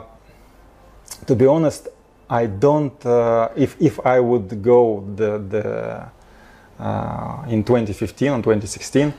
[1.26, 1.88] to be honest,
[2.30, 3.04] I don't.
[3.04, 6.08] Uh, if if I would go the the
[6.82, 9.12] uh, in 2015 and 2016,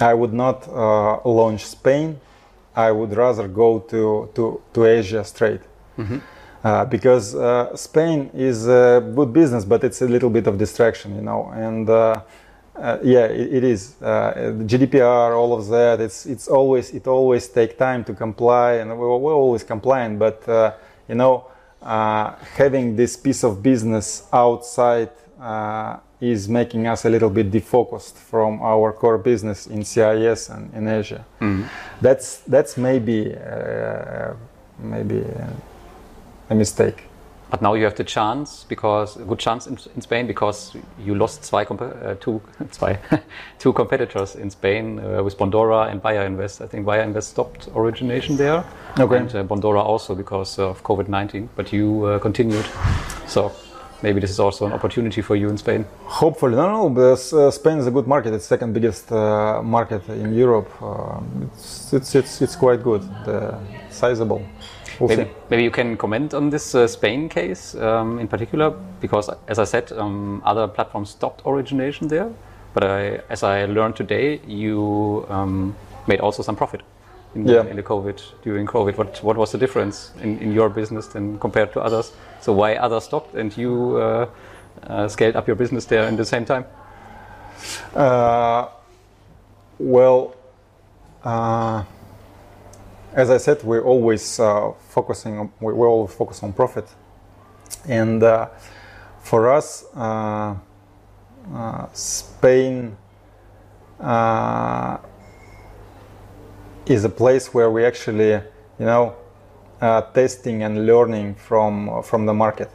[0.00, 2.20] I would not uh, launch Spain.
[2.76, 5.62] I would rather go to to to Asia straight.
[6.64, 11.14] Uh, because uh, Spain is a good business, but it's a little bit of distraction,
[11.14, 11.50] you know.
[11.54, 12.20] And uh,
[12.76, 14.32] uh, yeah, it, it is uh,
[14.66, 16.00] GDPR, all of that.
[16.00, 20.18] It's it's always it always take time to comply, and we're, we're always compliant.
[20.18, 20.72] But uh,
[21.08, 21.46] you know,
[21.82, 28.14] uh, having this piece of business outside uh, is making us a little bit defocused
[28.16, 31.24] from our core business in CIS and in Asia.
[32.00, 34.34] That's that's maybe uh,
[34.78, 35.24] maybe.
[36.50, 37.02] A mistake.
[37.50, 41.14] But now you have the chance because a good chance in, in Spain because you
[41.14, 42.98] lost zwei uh, two zwei
[43.58, 46.62] two competitors in Spain uh, with Bondora and Viainvest.
[46.62, 48.64] I think Viainvest stopped origination there,
[48.98, 49.16] Okay.
[49.18, 51.48] and uh, Bondora also because of COVID nineteen.
[51.54, 52.64] But you uh, continued,
[53.26, 53.52] so
[54.02, 55.84] maybe this is also an opportunity for you in Spain.
[56.04, 56.88] Hopefully, no, no.
[56.90, 58.32] Because, uh, Spain is a good market.
[58.34, 60.70] It's second biggest uh, market in Europe.
[60.82, 61.20] Uh,
[61.52, 63.02] it's, it's it's it's quite good.
[63.24, 63.58] The
[63.90, 64.42] sizable.
[65.00, 69.30] We'll Maybe, maybe you can comment on this uh, Spain case um, in particular, because
[69.46, 72.28] as I said, um, other platforms stopped origination there.
[72.74, 75.76] But I, as I learned today, you um,
[76.08, 76.80] made also some profit
[77.34, 77.66] in the, Yeah.
[77.70, 78.96] in the COVID during COVID.
[78.98, 82.12] What what was the difference in, in your business then compared to others?
[82.48, 84.30] So why others stopped and you uh,
[84.86, 86.64] uh, scaled up your business there in the same time?
[87.94, 88.68] Uh,
[89.78, 90.34] well,
[91.22, 91.84] uh,
[93.12, 95.38] as I said, we're always uh, focusing.
[95.38, 96.88] On, we- we're always focused on profit,
[97.86, 98.22] and
[99.20, 99.84] for us,
[101.92, 102.96] Spain
[106.86, 109.14] is a place where we actually, you know,
[109.80, 112.70] uh, testing and learning from from the market.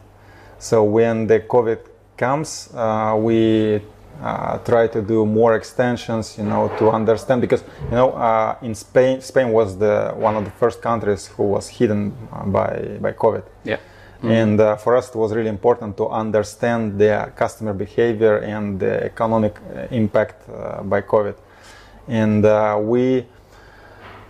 [0.60, 1.80] So when the COVID
[2.18, 3.82] comes, uh, we
[4.22, 8.76] uh, try to do more extensions, you know, to understand because you know uh, in
[8.76, 12.13] Spain, Spain was the one of the first countries who was hidden
[12.46, 13.44] by by COVID.
[13.63, 13.78] Yeah.
[14.24, 19.04] And uh, for us, it was really important to understand the customer behavior and the
[19.04, 19.60] economic
[19.92, 20.48] impact
[20.84, 21.36] by COVID.
[22.08, 23.26] And uh, we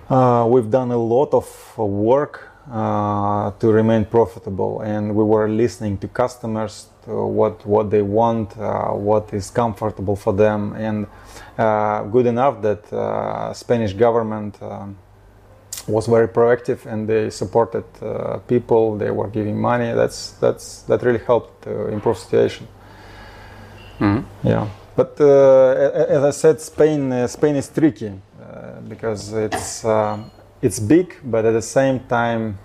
[0.09, 5.97] uh, we've done a lot of work uh, to remain profitable, and we were listening
[5.99, 11.07] to customers, to what what they want, uh, what is comfortable for them, and
[11.57, 14.61] uh, good enough that uh, Spanish government.
[14.61, 14.97] Um,
[15.85, 18.97] was very proactive and they supported uh, people.
[18.97, 19.91] They were giving money.
[19.91, 22.67] That's that's that really helped to improve situation.
[24.43, 24.67] Yeah.
[24.95, 30.29] But uh, as i said spain uh, spain is tricky uh, because it's um
[30.63, 32.57] it's big but at the same time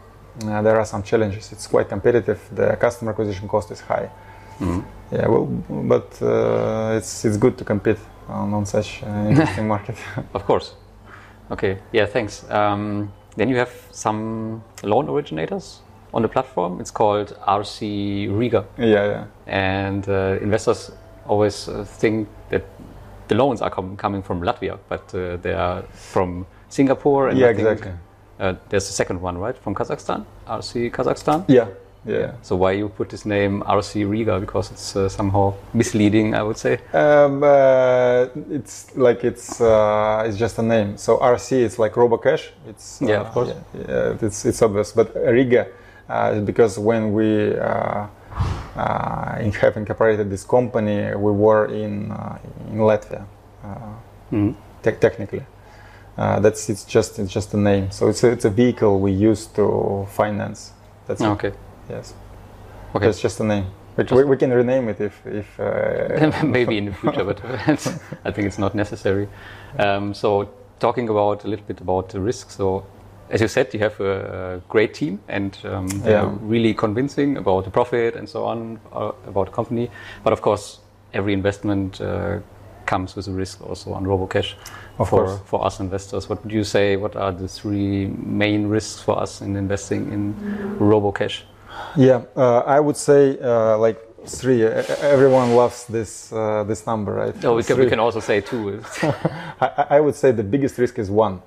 [0.45, 4.09] uh, there are some challenges it's quite competitive the customer acquisition cost is high
[5.13, 5.47] yeah well
[5.95, 9.97] but uh, it's it's good to compete on, on such an interesting market
[10.35, 10.75] Of course.
[11.51, 11.79] Okay.
[11.93, 12.07] Yeah.
[12.07, 12.45] Thanks.
[12.51, 15.81] Um, then you have some loan originators
[16.13, 16.81] on the platform.
[16.81, 18.65] It's called RC Riga.
[18.79, 19.25] Yeah, yeah.
[19.47, 20.91] And uh, investors
[21.27, 22.65] always uh, think that
[23.29, 27.29] the loans are com- coming from Latvia, but uh, they are from Singapore.
[27.29, 27.93] And Yeah, exactly.
[28.41, 31.45] Uh, there's a second one, right, from Kazakhstan, RC Kazakhstan.
[31.49, 31.67] Yeah,
[32.07, 32.33] yeah.
[32.43, 34.39] So why you put this name RC Riga?
[34.39, 36.79] Because it's uh, somehow misleading, I would say.
[36.95, 40.97] Um, uh, it's like it's uh, it's just a name.
[40.97, 42.51] So RC is like RoboCash.
[42.69, 43.49] It's uh, Yeah, of course.
[43.49, 44.93] Yeah, yeah, it's it's obvious.
[44.93, 45.67] But Riga,
[46.09, 48.07] uh, because when we uh,
[48.77, 52.39] uh, in- have incorporated this company, we were in uh,
[52.71, 53.25] in Latvia,
[53.65, 53.69] uh,
[54.33, 54.55] Mhm.
[54.83, 55.43] te- technically.
[56.19, 57.91] Uh, that's it's just it's just a name.
[57.91, 60.73] So it's a, it's a vehicle we use to finance.
[61.07, 61.27] That's it.
[61.27, 61.53] Okay.
[61.89, 62.15] Yes.
[62.95, 63.07] Okay.
[63.07, 63.67] That's just a name.
[63.97, 65.61] We, Just- we, we can rename it if if.
[65.61, 67.41] Uh, maybe in the future, but
[68.25, 69.29] I think it's not necessary.
[69.79, 70.49] Um, so,
[70.81, 72.51] talking about a little bit about the risk.
[72.51, 72.85] So,
[73.31, 76.35] as you said, you have a, a great team and um, they're Yeah.
[76.41, 79.91] really convincing about the profit and so on uh, about the company.
[80.25, 80.79] But of course,
[81.13, 82.39] every investment uh,
[82.87, 84.55] comes with a risk also on RoboCash.
[84.99, 85.39] Of for, course.
[85.45, 86.97] for us investors, what would you say?
[86.97, 90.35] What are the three main risks for us in investing in
[90.81, 91.43] RoboCash?
[91.97, 94.65] Yeah, uh, I would say uh, like three.
[94.65, 97.45] Everyone loves this uh, this number, right?
[97.45, 98.83] Oh, we can, we can also say two.
[99.61, 101.41] I, I- would say the biggest risk is one,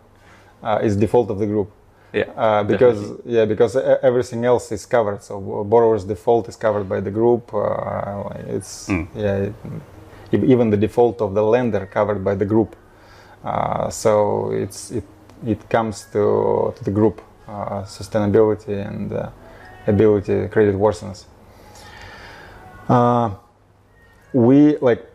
[0.64, 1.70] uh, is default of the group.
[2.14, 3.34] yeah, Uh, because definitely.
[3.36, 5.22] yeah, because everything else is covered.
[5.24, 7.54] So borrower's default is covered by the group.
[7.54, 9.08] Uh, it's Mm.
[9.16, 9.50] yeah,
[10.32, 12.76] it, even the default of the lender covered by the group.
[13.44, 15.04] Uh, so it's it
[15.46, 19.30] it comes to to the group uh, sustainability and uh,
[19.88, 21.26] ability credit worthiness.
[24.34, 25.06] We like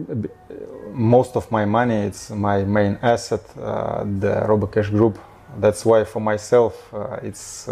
[0.93, 5.19] most of my money it's my main asset the robocash group
[5.59, 7.67] that's why for myself it's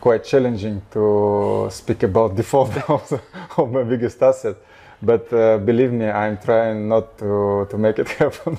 [0.00, 4.56] quite challenging to speak about default of my biggest asset
[5.02, 8.58] but uh, believe me i'm trying not to, to make it happen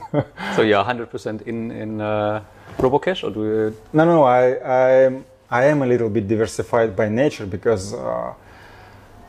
[0.56, 2.42] So you're 100% in in uh,
[2.78, 3.76] RoboCash, or do you?
[3.94, 8.34] no no i i i am a little bit diversified by nature because uh,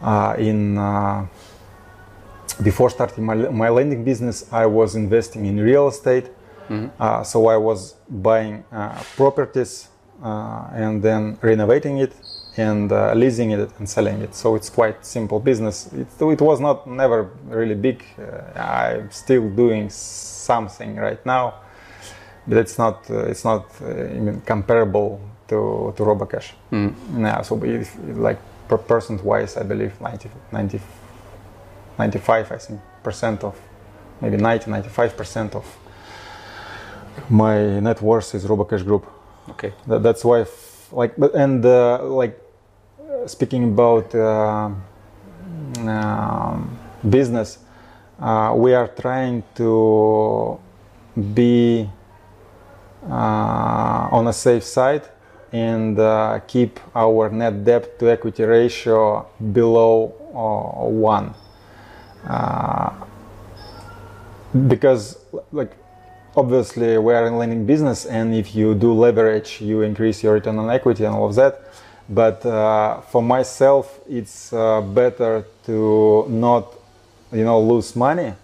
[0.03, 1.27] uh, in uh,
[2.63, 6.27] before starting my, my lending business, I was investing in real estate.
[7.01, 9.89] Uh, so I was buying uh, properties
[10.23, 12.13] uh, and then renovating it
[12.61, 14.35] and uh, leasing it and selling it.
[14.35, 15.93] So it's quite simple business.
[15.93, 18.05] It, it was not never really big.
[18.19, 21.55] Uh, I'm still doing something right now,
[22.47, 26.53] but it's not uh, it's not uh, even comparable to to RoboCash.
[27.19, 30.81] Yeah, so if, like per percent wise, I believe 90, 90
[31.99, 33.55] 95 I think percent of
[34.21, 35.65] maybe 90 95 percent of
[37.29, 39.07] my net worth is RoboCash Group.
[39.51, 39.73] Okay.
[39.87, 40.47] That, that's why
[40.93, 42.40] like but and uh, like
[43.27, 44.71] speaking about uh,
[45.79, 47.59] um, business,
[48.19, 50.59] uh, we are trying to
[51.35, 51.89] be
[53.09, 55.09] uh, on a safe side
[55.53, 61.35] and uh, keep our net debt to equity ratio below uh, one.
[62.27, 62.93] Uh,
[64.69, 65.19] because
[65.53, 65.77] like
[66.37, 70.59] obviously we are in lending business and if you do leverage you increase your return
[70.59, 71.63] on equity and all of that
[72.11, 76.75] but uh, for myself it's uh, better to not
[77.33, 78.35] you know lose money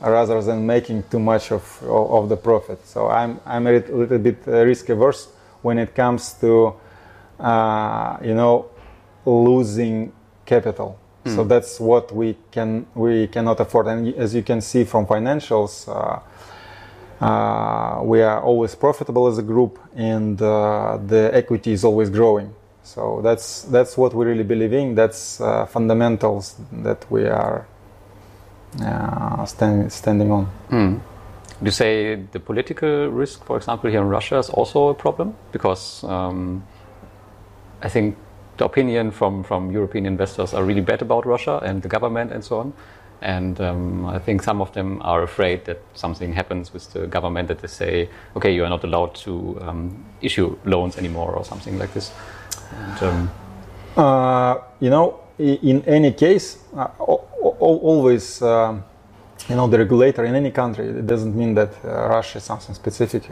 [0.00, 2.86] rather than making too much of, of, the profit.
[2.86, 5.28] So i'm, I'm a little bit uh, risk averse
[5.62, 6.74] when it comes to
[7.38, 8.66] uh, you know
[9.24, 10.12] losing
[10.44, 10.98] capital.
[11.34, 13.88] So that's what we can we cannot afford.
[13.88, 16.20] And as you can see from financials uh,
[17.20, 22.54] uh, we are always profitable as a group and uh, the equity is always growing
[22.86, 27.66] so that's that's what we really believe in that's uh, fundamentals that we are
[28.80, 30.48] uh, stand, standing on.
[31.60, 35.34] Would you say the political risk, for example, here in Russia is also a problem?
[35.52, 36.62] Because um,
[37.82, 38.16] I think
[38.58, 42.44] the opinion from, from European investors are really bad about Russia and the government and
[42.44, 42.72] so on.
[43.22, 47.48] And um, I think some of them are afraid that something happens with the government
[47.48, 51.78] that they say, okay, you are not allowed to um, issue loans anymore or something
[51.78, 52.12] like this.
[53.02, 53.30] Um,
[53.96, 58.84] Uh, you know, in any case, uh, al- al- always, um,
[59.48, 62.74] you know, the regulator in any country, it doesn't mean that uh, Russia is something
[62.74, 63.22] specific.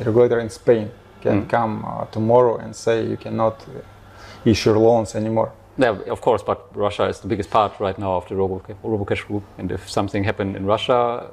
[0.00, 0.90] A regulator in Spain
[1.20, 1.48] can Mm.
[1.50, 5.50] come uh, tomorrow and say you cannot uh, issue loans anymore.
[5.76, 9.26] Yeah, of course, but Russia is the biggest part right now of the Roboca- Robocash
[9.26, 11.24] group, and if something happened in Russia,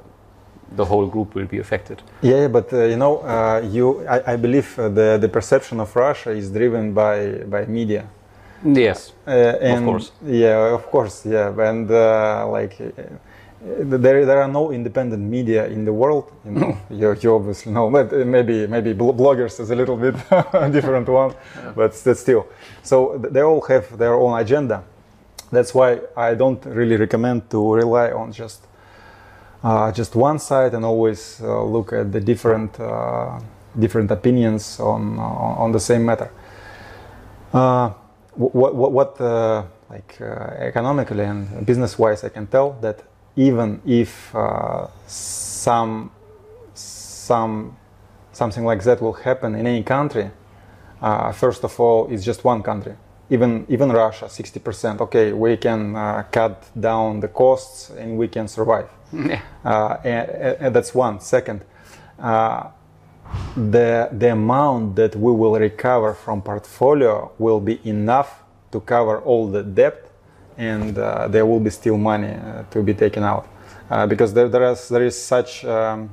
[0.76, 2.02] the whole group will be affected.
[2.22, 5.94] Yeah, but uh, you know, uh, you, I, I believe uh, the the perception of
[5.96, 8.04] Russia is driven by by media.
[8.64, 10.12] Yes, uh, and course.
[10.24, 13.02] yeah, of course, yeah, and uh, like uh,
[14.00, 16.30] there there are no independent media in the world.
[16.44, 20.14] You know, you, you obviously know, but maybe maybe bloggers is a little bit
[20.72, 21.34] different one,
[21.74, 22.46] but st- still.
[22.82, 24.82] So they all have their own agenda.
[25.50, 28.66] That's why I don't really recommend to rely on just
[29.94, 33.38] just one side and always uh, look at the different uh,
[33.78, 36.30] different opinions on on, the same matter.
[37.52, 37.90] Uh,
[38.34, 43.02] what what, what uh, like uh, economically and business wise, I can tell that
[43.36, 46.10] even if uh, some
[46.74, 47.76] some
[48.32, 50.30] something like that will happen in any country,
[51.02, 52.94] uh, first of all, it's just one country.
[53.30, 55.00] Even even Russia, 60%.
[55.00, 58.88] Okay, we can uh, cut down the costs and we can survive.
[59.12, 60.30] Yeah, Uh, and,
[60.60, 61.20] and that's one.
[61.20, 61.60] Second,
[62.18, 62.68] uh,
[63.56, 68.42] the the amount that we will recover from portfolio will be enough
[68.72, 70.10] to cover all the debt,
[70.58, 73.46] and uh, there will be still money uh, to be taken out
[73.90, 76.10] uh, because there there is there is such um,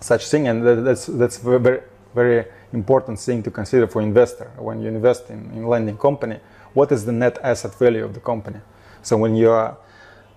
[0.00, 1.80] such thing, and that- that's that's very
[2.14, 6.38] very important thing to consider for investor when you invest in in lending company.
[6.74, 8.60] What is the net asset value of the company?
[9.02, 9.76] So when you are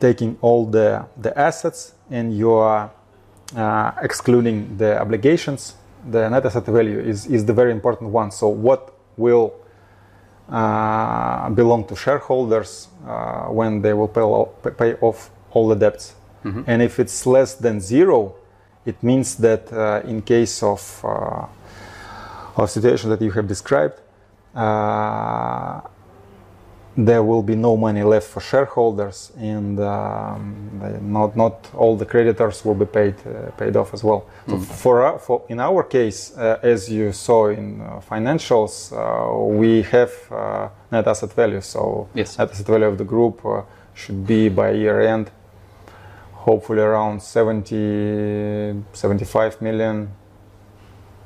[0.07, 0.87] taking all the
[1.25, 1.79] the assets
[2.17, 2.83] and you are
[3.57, 5.61] uh, excluding the obligations,
[6.11, 8.29] the net asset value is is the very important one.
[8.31, 8.81] So what
[9.17, 9.47] will
[10.49, 12.71] uh, belong to shareholders
[13.07, 16.13] uh, when they will pay, o- pay off all the debts.
[16.67, 18.35] And if it's less than zero,
[18.85, 21.47] it means that uh, in case of uh,
[22.61, 23.97] of situation that you have described,
[24.55, 25.81] uh,
[26.97, 32.63] there will be no money left for shareholders, and um, not not all the creditors
[32.63, 34.23] will be paid uh, paid off as well.
[34.47, 39.57] So for, our- for in our case, uh, as you saw in uh, financials, uh,
[39.59, 41.61] we have uh, net asset value.
[41.61, 42.37] So Yes.
[42.37, 43.61] net asset value of the group uh,
[43.93, 45.31] should be by year end,
[46.33, 50.09] hopefully around 70, 75 million,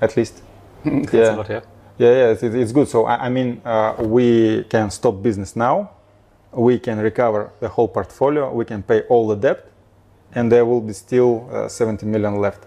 [0.01, 0.41] at least.
[0.83, 1.35] that's Yeah.
[1.35, 1.49] lot.
[1.49, 1.61] Yeah.
[1.99, 2.87] Yeah, yeah, it's, it's good.
[2.87, 5.91] So I, I mean, uh, we can stop business now.
[6.53, 8.51] We can recover the whole portfolio.
[8.53, 9.69] We can pay all the debt,
[10.33, 12.65] and there will be still uh, 70 million left.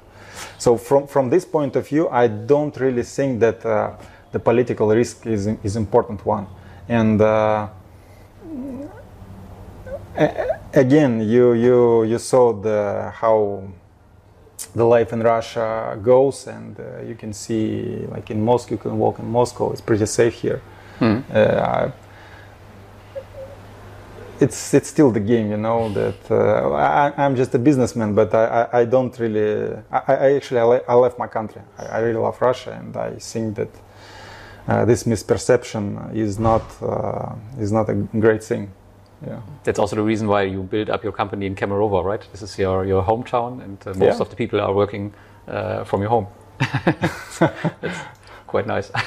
[0.59, 3.93] So from from this point of view, I don't really think that uh,
[4.33, 6.47] the political risk is is important one.
[6.89, 7.68] And uh,
[10.74, 13.62] again, you you you saw the how
[14.67, 18.99] the life in Russia goes, and uh, you can see, like in Moscow, you can
[18.99, 19.71] walk in Moscow.
[19.73, 20.61] It's pretty safe here.
[21.33, 21.91] Uh,
[24.41, 25.89] it's it's still the game, you know.
[25.93, 29.75] That uh, I, I'm just a businessman, but I, I, I don't really.
[29.91, 31.63] I, I actually I, le- I left my country.
[31.79, 33.69] I, I really love Russia, and I think that
[34.69, 38.71] uh, this misperception is not uh, is not a great thing.
[39.27, 39.41] Yeah.
[39.64, 42.27] That's also the reason why you built up your company in Kemerovo, right?
[42.33, 44.20] This is your, your hometown, and uh, most Yeah.
[44.23, 45.12] of the people are working
[45.49, 46.27] uh, from your home.
[47.41, 48.01] That's
[48.47, 48.91] quite nice.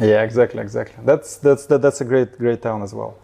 [0.00, 1.04] Yeah, exactly, exactly.
[1.04, 3.14] That's that's that, that's a great great town as well.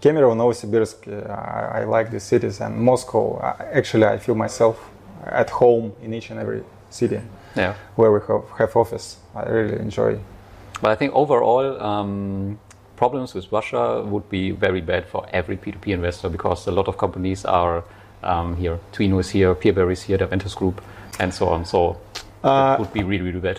[0.00, 3.36] Kemerovo, Novosibirsk, uh, I, I like these cities, and Moscow.
[3.36, 4.76] Uh, actually, I feel myself
[5.26, 7.20] at home in each and every city
[7.56, 7.74] yeah.
[7.96, 9.18] where we have, have office.
[9.34, 10.18] I really enjoy.
[10.82, 12.58] But I think overall, um,
[12.98, 16.96] problems with Russia would be very bad for every P2P investor because a lot of
[16.98, 17.84] companies are
[18.22, 18.78] um, here.
[18.92, 20.80] Twino is here, Peerberry is here, the Aventus Group,
[21.20, 21.64] and so on.
[21.64, 21.96] So
[22.44, 23.58] Uh, it would be really, really bad.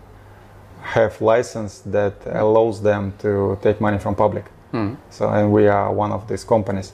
[0.81, 4.45] have license that allows them to take money from public.
[4.71, 4.95] Hmm.
[5.09, 6.93] So, and we are one of these companies.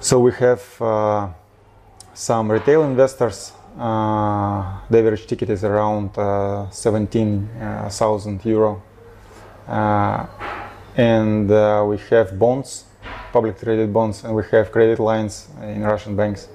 [0.00, 1.28] So we have uh,
[2.14, 3.52] some retail investors.
[3.78, 8.82] Uh, the average ticket is around uh, 17,000 euro.
[10.98, 12.84] And uh, we have bonds,
[13.32, 16.48] public traded bonds, and we have credit lines in Russian banks,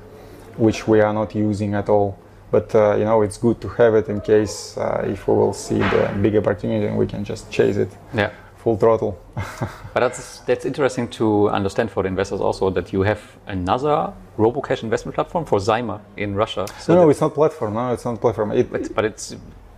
[0.57, 2.19] which we are not using at all.
[2.51, 5.53] But uh, you know, it's good to have it in case uh, if we will
[5.53, 8.31] see the big opportunity, and we can just chase it Yeah.
[8.57, 9.17] full throttle.
[9.93, 14.83] But that's that's interesting to understand for the investors also that you have another RoboCash
[14.83, 16.65] investment platform for Zaymer in Russia.
[16.79, 17.73] So no, no, it's not platform.
[17.73, 18.51] No, it's not platform.
[18.51, 19.35] It, but, but it's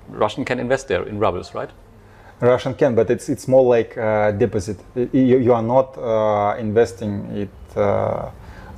[0.10, 1.70] Russian can invest there in rubles, right?
[2.42, 4.78] Russian can, but it's it's more like uh, deposit.
[4.96, 8.30] You, you are not uh, investing it uh,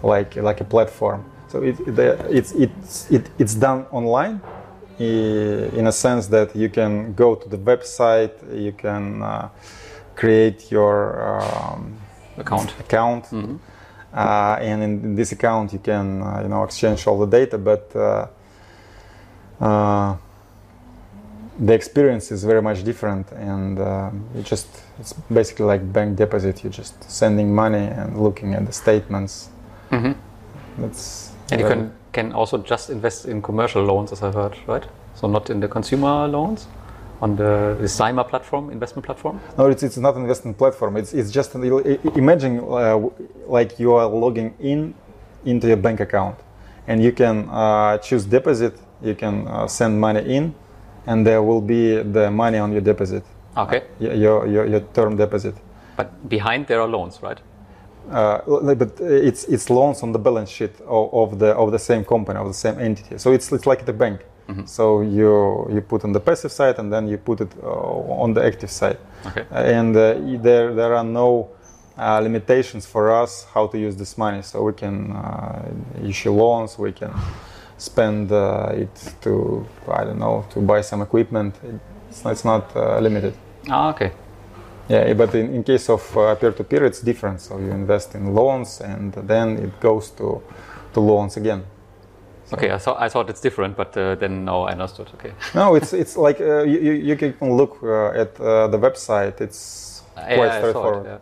[0.03, 1.23] like like a platform.
[1.47, 4.39] So it, the, it's it's it, it's done online,
[4.99, 9.49] in a sense that you can go to the website, you can uh,
[10.15, 11.95] create your um,
[12.37, 12.73] Account.
[12.79, 13.59] account, Mhm.
[14.13, 17.95] uh, and in this account you can uh, you know exchange all the data, but
[17.95, 18.27] uh,
[19.61, 20.15] uh,
[21.59, 24.67] the experience is very much different, and uh, you just
[24.99, 26.63] it's basically like bank deposit.
[26.63, 29.49] You're just sending money and looking at the statements.
[29.89, 30.11] hmm
[30.77, 34.85] That's And you can can also just invest in commercial loans, as I've heard, right?
[35.15, 36.67] So not in the consumer loans
[37.21, 39.39] on the, the Zaymer platform, investment platform.
[39.57, 40.97] No, it's, it's not an investment platform.
[40.97, 42.99] It's, it's just an, i- i- imagine uh,
[43.47, 44.93] like you are logging in
[45.45, 46.35] into your bank account,
[46.87, 48.73] and you can uh, choose deposit.
[49.01, 50.53] You can uh, send money in,
[51.07, 53.23] and there will be the money on your deposit,
[53.57, 53.81] Okay.
[53.99, 55.55] your your, your term deposit.
[55.95, 57.39] But behind there are loans, right?
[58.11, 58.39] Uh,
[58.75, 62.39] but it's it's loans on the balance sheet of, of the of the same company
[62.39, 63.17] of the same entity.
[63.17, 64.19] So it's it's like the bank.
[64.65, 68.33] So you you put on the passive side and then you put it uh, on
[68.33, 68.97] the active side.
[69.25, 69.45] Okay.
[69.51, 71.49] And uh, there there are no
[71.97, 74.41] uh, limitations for us how to use this money.
[74.43, 75.65] So we can uh,
[76.07, 76.79] issue loans.
[76.79, 77.11] We can
[77.77, 81.55] spend uh, it to I don't know to buy some equipment.
[82.09, 83.33] It's not, it's not uh, limited.
[83.69, 84.11] Ah, okay.
[84.89, 87.41] Yeah, but in, in case of uh, peer-to-peer, it's different.
[87.41, 90.41] So you invest in loans, and then it goes to,
[90.93, 91.63] to loans again.
[92.53, 95.09] Okay, I thought I thought it's different, but uh, then now I understood.
[95.15, 95.33] Okay.
[95.55, 99.41] No, it's it's like uh, you, you can look uh, at uh, the website.
[99.41, 101.05] It's quite Yeah, straightforward.
[101.05, 101.17] it, yeah.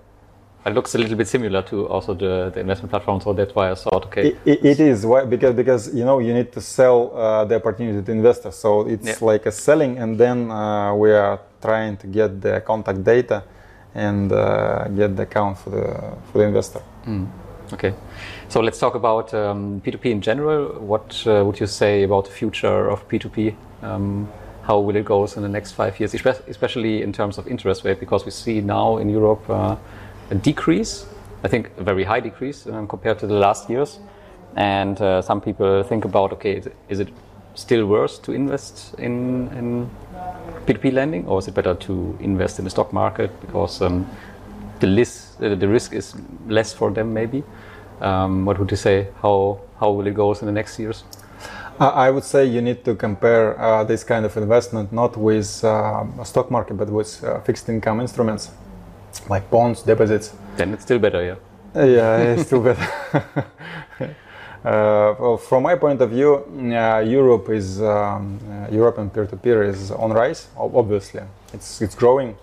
[0.66, 3.70] It looks a little bit similar to also the, the investment platform, so that's why
[3.70, 6.61] I thought, okay, It, it, it is why because because you know you need to
[6.61, 8.55] sell uh, the opportunity to investors.
[8.55, 9.28] So it's Yeah.
[9.32, 13.43] like a selling, and then uh, we are trying to get the contact data
[13.93, 15.86] and uh, get the account for the
[16.32, 16.82] for the investor.
[17.74, 17.93] Okay.
[18.49, 20.66] So let's talk about um, P2P in general.
[20.80, 23.53] What uh, would you say about the future of P2P?
[23.84, 24.28] Um,
[24.63, 26.16] how will it go in the next five years,
[26.47, 27.99] especially in terms of interest rate?
[27.99, 29.76] Because we see now in Europe uh,
[30.30, 31.05] a decrease,
[31.43, 33.99] I think a very high decrease um, compared to the last years.
[34.55, 37.09] And uh, some people think about, okay, is it
[37.55, 39.89] still worse to invest in, in
[40.65, 44.07] P2P lending, or is it better to invest in the stock market because um,
[44.80, 46.15] the, list, uh, the risk is
[46.47, 47.43] less for them, maybe?
[48.01, 49.07] Um, what would you say?
[49.21, 51.03] How how will it go in the next years?
[51.80, 56.07] I would say you need to compare uh, this kind of investment not with a
[56.23, 58.51] stock market, but with uh, fixed income instruments
[59.30, 60.34] like bonds, deposits.
[60.57, 61.82] Then it's still better, yeah.
[61.82, 62.88] Uh, Yeah, it's still better.
[64.66, 66.43] Uh, well, from my point of view,
[66.76, 70.47] uh, Europe is um, uh, European peer-to-peer is on rise.
[70.57, 71.22] Obviously,
[71.53, 72.36] it's it's growing,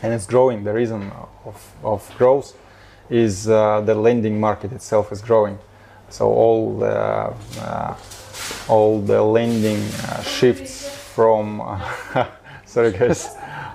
[0.00, 0.62] and it's growing.
[0.62, 1.10] The reason
[1.44, 2.56] of, of growth
[3.10, 5.58] is uh, the lending market itself is growing.
[6.10, 7.96] So all the uh,
[8.68, 11.60] all the lending uh, shifts from
[12.66, 13.34] sorry guys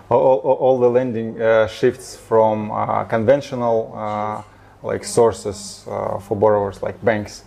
[0.09, 4.41] all, all, the lending uh, shifts from uh, conventional uh,
[4.83, 7.43] like sources uh, for borrowers like banks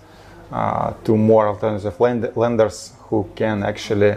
[0.52, 4.16] uh, to more alternative lend- lenders who can actually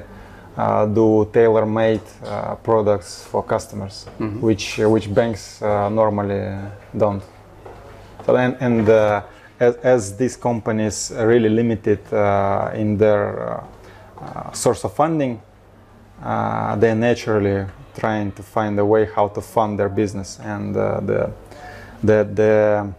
[0.58, 4.06] uh, do tailor-made uh, products for customers
[4.42, 6.56] which which banks uh, normally
[6.98, 7.24] don't.
[8.26, 9.22] So and, and uh,
[9.60, 13.64] as, as these companies are really limited uh, in their
[14.22, 15.42] uh, source of funding,
[16.24, 17.66] uh, they're naturally
[17.96, 21.32] trying to find a way how to fund their business and uh, the
[22.04, 22.94] the the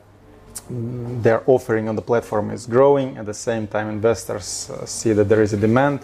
[1.23, 3.17] their offering on the platform is growing.
[3.19, 6.01] At the same time, investors uh, see that there is a demand,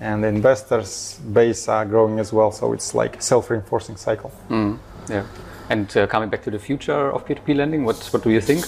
[0.00, 2.52] and the investors' base are growing as well.
[2.52, 4.30] So it's like self-reinforcing cycle.
[4.50, 4.78] Mm,
[5.08, 5.24] yeah.
[5.68, 8.64] And uh, coming back to the future of P2P lending, what what do you think?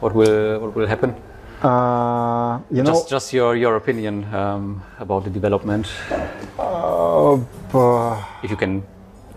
[0.00, 1.14] What will what will happen?
[1.62, 5.86] Uh, you know, Just just your your opinion um, about the development,
[6.58, 8.82] uh, uh, if you can,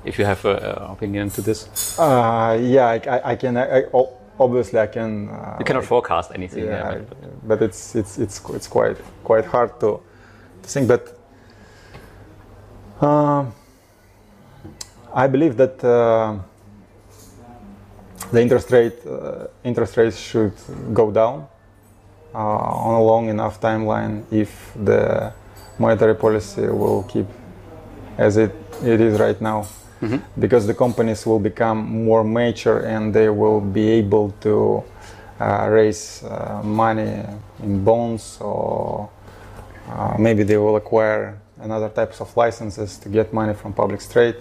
[0.06, 0.58] if you have an
[0.92, 1.68] opinion to this.
[2.00, 3.58] uh, yeah, I, I- I can.
[3.58, 3.84] I,
[4.40, 5.30] obviously, I can.
[5.30, 6.66] Uh, You cannot forecast anything.
[6.66, 10.00] yeah, Yeah, but- but it's it's it's it's quite quite hard to,
[10.64, 10.88] to think.
[10.88, 11.04] But
[13.02, 13.54] um
[15.14, 16.38] I believe that uh,
[18.32, 20.54] the interest rate uh, interest rates should
[20.94, 21.48] go down
[22.34, 22.38] uh,
[22.88, 25.34] on a long enough timeline if the
[25.78, 27.26] monetary policy will keep
[28.18, 29.66] as it, it is right now
[30.40, 34.84] because the companies will become more mature and they will be able to
[35.40, 37.24] uh, raise uh, money
[37.64, 39.10] in bonds or
[39.90, 44.36] uh, maybe they will acquire another types of licenses to get money from public trade.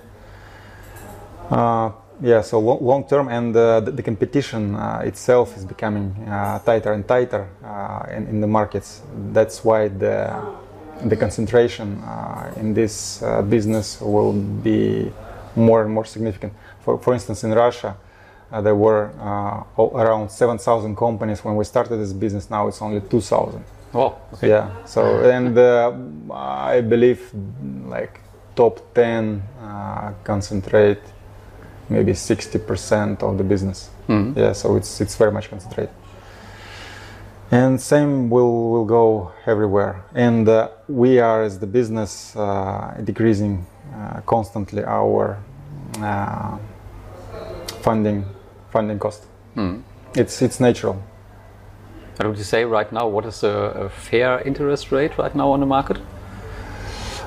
[1.50, 1.90] Uh,
[2.22, 6.14] yeah, so lo- long term, and uh, the, the competition uh, itself is becoming
[6.64, 7.48] tighter and tighter
[8.10, 9.00] in, in the markets.
[9.32, 10.30] That's why the
[11.06, 12.02] the concentration
[12.56, 15.10] in this business will be
[15.56, 16.52] more and more significant.
[16.80, 17.96] For, for instance, in Russia,
[18.52, 22.50] uh, there were uh, around 7,000 companies when we started this business.
[22.50, 23.64] Now it's only 2,000.
[23.94, 24.48] Oh, okay.
[24.48, 24.70] Yeah.
[24.84, 25.92] So and uh,
[26.32, 27.32] I believe
[27.86, 28.20] like
[28.54, 31.00] top 10 uh, concentrate
[31.88, 33.90] maybe 60% of the business.
[34.08, 34.36] Mhm.
[34.36, 34.52] Yeah.
[34.52, 35.90] So it's it's very much concentrated.
[37.50, 40.02] And same will will go everywhere.
[40.14, 43.66] And uh, we are as the business uh, decreasing
[44.26, 45.38] constantly our
[45.98, 46.58] uh,
[47.82, 48.24] funding
[48.70, 49.24] funding cost.
[49.56, 49.82] Mm.
[50.14, 51.02] It's it's natural.
[52.16, 53.08] What would you say right now?
[53.08, 55.98] What is a, a fair interest rate right now on the market?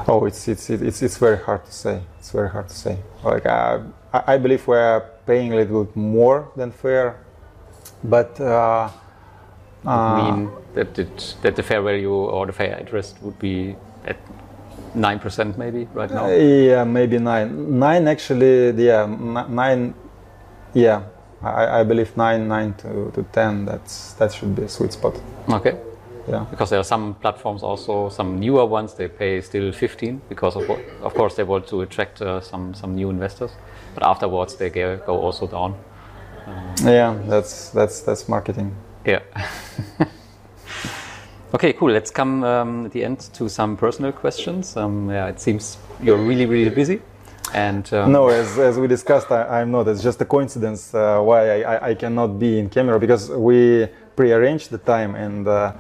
[0.08, 2.02] Oh, it's it's it's it's very hard to say.
[2.20, 2.98] It's very hard to say.
[3.24, 3.80] Like uh,
[4.14, 7.18] I, I believe we're paying a little bit more than fair,
[8.04, 8.90] but uh,
[9.86, 13.76] I uh, mean that it, that the fair value or the fair interest would be
[14.06, 14.18] at
[14.96, 16.28] nine percent maybe right now.
[16.28, 17.80] yeah, maybe nine.
[17.80, 19.06] Nine actually, yeah,
[19.50, 19.94] nine.
[20.74, 21.04] Yeah,
[21.42, 23.66] I, I believe nine, nine to, to ten.
[23.66, 25.20] That's that should be a sweet spot.
[25.50, 25.78] Okay.
[26.28, 26.46] Yeah.
[26.50, 30.70] Because there are some platforms also, some newer ones, they pay still 15 because of,
[31.02, 33.52] of course they want to attract uh, some some new investors,
[33.94, 35.76] but afterwards they go, go also down.
[36.82, 38.76] Yeah, that's that's that's marketing.
[39.06, 39.20] Yeah.
[41.54, 41.92] okay, cool.
[41.92, 44.76] Let's come um, at the end to some personal questions.
[44.76, 47.02] Um, yeah, it seems you're really really busy,
[47.54, 49.88] and um, No, as, as we discussed, I, I'm not.
[49.88, 53.88] It's just a coincidence uh, why I, I, I cannot be in Kemerovo because we
[54.16, 55.74] pre-arranged the time and uh,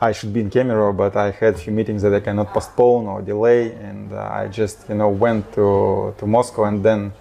[0.00, 3.06] I should be in Kemerovo, but I had a few meetings that I cannot postpone
[3.06, 7.12] or delay, and uh, I just you know went to to Moscow and then.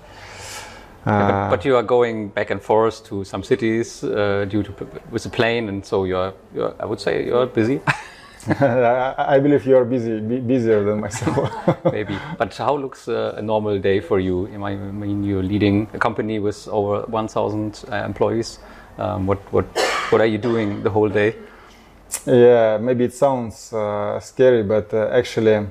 [1.06, 4.72] Uh, But, but you are going back and forth to some cities uh, due to
[5.12, 7.80] with a plane, and so you're, you're I would say you're busy,
[8.60, 11.49] I, I believe you are busy, busier than myself.
[11.91, 12.16] maybe.
[12.38, 14.47] But how looks uh, a normal day for you?
[14.47, 18.60] I mean- I mean, you're leading a company with over 1,000 uh, employees.
[18.97, 19.66] Um, what what
[20.12, 21.36] what are you doing the whole day?
[22.26, 25.68] Yeah, maybe it sounds uh, scary, but uh, actually,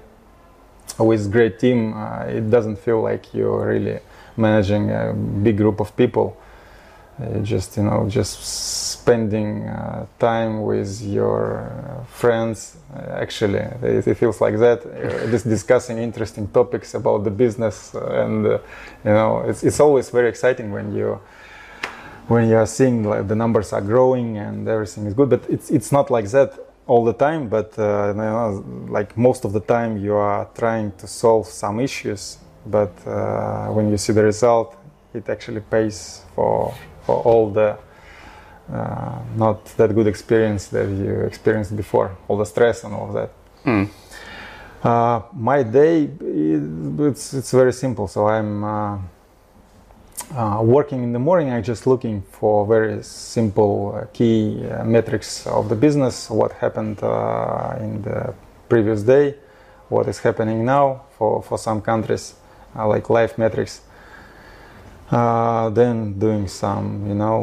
[0.98, 3.98] with great team, uh, it doesn't feel like you're really
[4.36, 6.36] managing a big group of people.
[7.20, 8.42] Uh, just you know, just
[8.90, 12.76] spending uh, time with your uh, friends.
[12.92, 14.84] Uh, actually, it, it feels like that.
[14.84, 18.58] Uh, just discussing interesting topics about the business, and uh,
[19.04, 21.20] you know, it's it's always very exciting when you
[22.28, 25.70] when you are seeing like the numbers are growing and everything is good but it's
[25.70, 29.60] it's not like that all the time but uh, you know, like most of the
[29.60, 34.76] time you are trying to solve some issues but uh, when you see the result
[35.14, 37.76] it actually pays for for all the
[38.72, 43.14] uh, not that good experience that you experienced before all the stress and all of
[43.14, 43.30] that
[43.64, 43.88] Mm.
[44.82, 48.06] uh, my day, it's, it's very simple.
[48.08, 48.98] So I'm uh,
[50.36, 51.50] uh, working in the morning.
[51.50, 56.28] I'm just looking for very simple uh, key uh, metrics of the business.
[56.28, 58.34] What happened uh, in the
[58.68, 59.36] previous day,
[59.88, 62.34] what is happening now for, for some countries,
[62.76, 63.82] like life metrics.
[65.10, 67.42] Uh, then doing some, you know,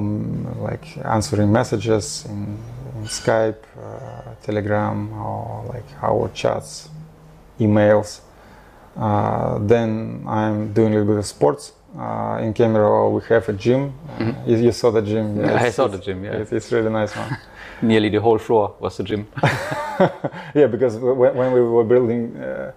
[0.59, 2.57] like answering messages in
[3.01, 6.89] in Skype, uh, Telegram, or like our chats,
[7.59, 8.21] emails.
[8.95, 11.73] Uh, then I'm doing a little bit of sports.
[11.97, 13.93] Uh, in Kemerovo, we have a gym.
[14.19, 15.39] Uh, you, you saw the gym.
[15.39, 16.41] Yeah, I saw the gym, yeah.
[16.41, 17.37] it's, it's really nice one.
[17.81, 19.27] Nearly the whole floor was the gym.
[20.53, 22.71] yeah, because when, when we were building uh,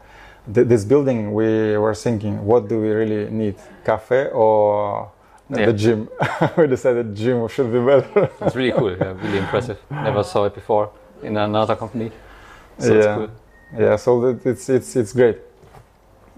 [0.52, 5.10] th- this building, we were thinking, what do we really need, cafe or
[5.50, 5.66] Yeah.
[5.66, 6.08] the gym?
[6.56, 8.30] we decided gym should be better.
[8.40, 8.96] It's really cool.
[8.96, 9.78] Yeah, really impressive.
[9.90, 10.88] Never saw it before
[11.22, 12.10] in another company.
[12.78, 13.14] So it's Yeah.
[13.16, 13.28] cool.
[13.78, 15.38] yeah, so it's it's it's great.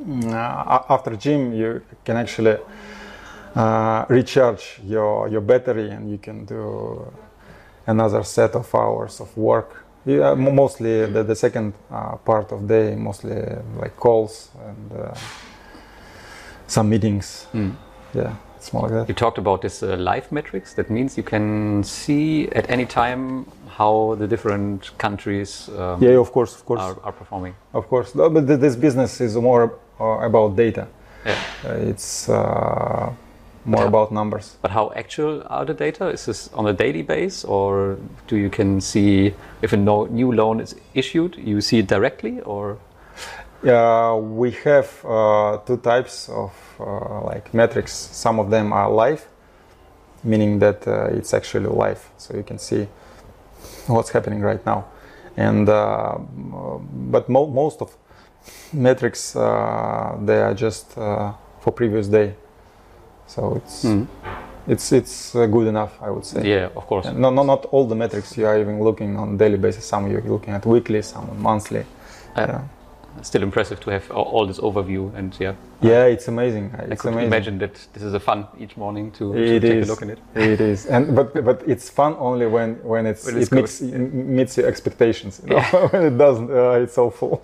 [0.00, 2.59] Mm, Uh, after gym, you can actually
[3.54, 7.07] uh, recharge your your battery, and you can do
[7.86, 9.86] another set of hours of work.
[10.07, 13.34] Yeah, mostly the, the second uh, part of day, mostly
[13.80, 15.14] like calls and uh,
[16.68, 17.46] some meetings.
[17.52, 17.74] Mm.
[18.14, 19.09] Yeah, it's more like that.
[19.09, 20.74] You talked about this uh, live metrics.
[20.74, 26.30] That means you can see at any time how the different countries um, Yeah, of
[26.32, 27.54] course, of course, are, are performing.
[27.74, 28.14] of course.
[28.14, 30.86] No, But th- this business is more uh, about data.
[31.26, 31.36] Yeah.
[31.64, 33.12] Uh, it's uh,
[33.67, 33.89] more Yeah.
[33.89, 34.57] about numbers.
[34.62, 36.09] But how actual are the data?
[36.09, 37.97] Is this on a daily base, or
[38.29, 42.41] do you can see if a no, new loan is issued, you see it directly,
[42.45, 42.77] or
[43.64, 47.93] Uh, we have uh, two types of uh, like metrics.
[48.12, 49.23] Some of them are live,
[50.23, 52.87] meaning that uh, it's actually live, so you can see
[53.89, 54.85] what's happening right now.
[55.37, 56.19] And uh,
[57.12, 57.97] but mo- most of
[58.73, 62.35] metrics uh, they are just uh, for previous day,
[63.27, 64.05] so it's Hmm.
[64.68, 66.41] it's it's uh, good enough, I would say.
[66.45, 67.07] yeah, of course.
[67.12, 69.85] No, no, not all the metrics you are even looking on daily basis.
[69.85, 71.85] Some you're looking at weekly, some monthly.
[72.37, 72.61] Yeah.
[73.22, 76.70] Still impressive to have all, this overview, and yeah, Yeah, it's amazing.
[76.79, 77.27] I It's could amazing.
[77.33, 79.89] imagine that this is a fun each morning to, to take is.
[79.89, 80.18] a look at it.
[80.35, 83.81] It is, and but but it's fun only when when it's When it's it meets,
[84.37, 85.41] meets your expectations.
[85.45, 85.62] You know?
[85.93, 87.41] when it doesn't, uh, it's awful.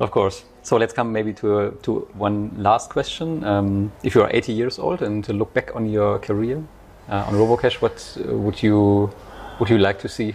[0.00, 0.44] Of course.
[0.64, 3.44] So let's come maybe to a, to one last question.
[3.44, 6.62] Um, if you are 80 years old and to look back on your career
[7.10, 9.10] uh, on Robocash, what uh, would you
[9.60, 10.34] would you like to see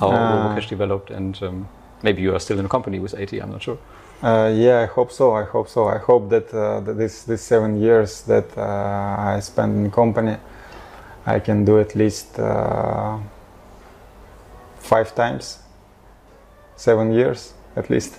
[0.00, 1.10] how Uh, Robocash developed?
[1.10, 1.68] And um,
[2.02, 3.40] maybe you are still in a company with 80.
[3.40, 3.78] I'm not sure.
[4.20, 5.36] Uh, yeah, I hope so.
[5.36, 5.86] I hope so.
[5.86, 10.36] I hope that, uh, that this this seven years that uh, I spent in company,
[11.24, 13.18] I can do at least uh,
[14.78, 15.60] five times.
[16.76, 18.18] Seven years at least.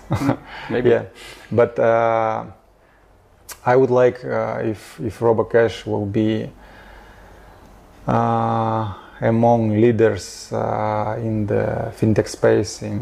[0.69, 0.89] Maybe.
[0.93, 1.03] Yeah,
[1.51, 2.43] but uh,
[3.65, 6.49] I would like uh, if if Robocash will be
[8.07, 12.81] uh, among leaders uh, in the fintech space.
[12.81, 12.99] In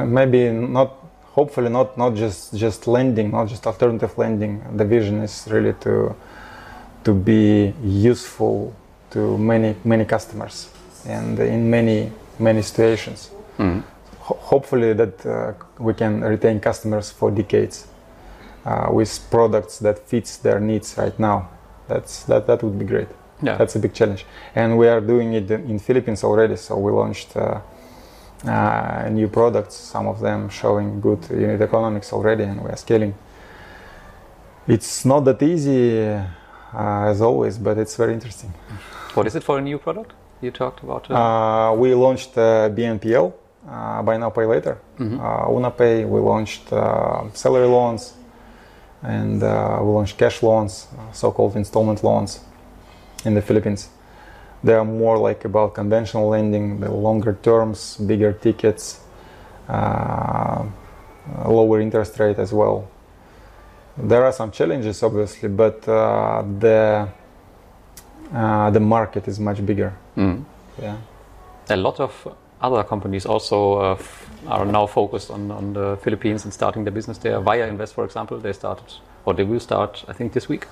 [0.00, 0.92] m- maybe not,
[1.34, 4.62] hopefully not not just just lending, not just alternative lending.
[4.76, 6.14] The vision is really to
[7.04, 8.72] to be useful
[9.10, 10.68] to many many customers
[11.08, 13.82] and in many many situations Mhm.
[14.26, 17.86] Ho- hopefully that uh, we can retain customers for decades
[18.64, 21.48] uh, with products that fits their needs right now.
[21.88, 23.08] That's that that would be great.
[23.42, 23.58] Yeah.
[23.58, 24.24] that's a big challenge.
[24.54, 27.60] And we are doing it in in philippines already so we launched uh,
[28.44, 33.14] uh, new products some of them showing good unit economics already and we are scaling.
[34.68, 38.52] It's not that easy uh, as always but it's very interesting.
[39.14, 41.10] What is it for a new product you talked about?
[41.10, 43.32] Uh, uh, we launched uh, BNPL,
[43.68, 44.78] uh, buy now pay later.
[44.98, 45.18] Mhm.
[45.20, 46.08] Uh, UnaPay.
[46.08, 48.14] We launched uh, salary loans,
[49.02, 52.40] and uh, we launched cash loans, uh, so-called installment loans,
[53.24, 53.88] in the Philippines.
[54.64, 59.00] They are more like about conventional lending, the longer terms, bigger tickets,
[59.68, 60.64] uh,
[61.46, 62.88] lower interest rate as well.
[63.98, 67.08] There are some challenges, obviously, but uh, the
[68.34, 69.92] uh, the market is much bigger.
[70.16, 70.42] mm.
[70.82, 70.96] Yeah.
[71.70, 72.12] A lot of
[72.60, 73.98] other companies also uh,
[74.48, 77.40] are now focused on, on the Philippines and starting their business there.
[77.40, 78.84] Viainvest, for example, they started,
[79.24, 80.66] or they will start, I think, this week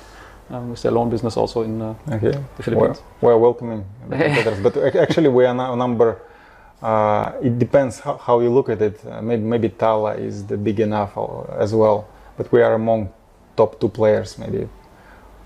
[0.50, 1.80] um, with their loan business also in.
[1.82, 2.32] Uh, Okay.
[2.56, 3.02] The Philippines.
[3.20, 6.20] We're, we're welcoming competitors, but actually we are now number.
[6.82, 9.00] Uh, it depends how, how you look at it.
[9.06, 11.16] Uh, maybe maybe Tala is the big enough
[11.58, 12.06] as well,
[12.36, 13.10] but we are among
[13.56, 14.38] top two players.
[14.38, 14.68] Maybe.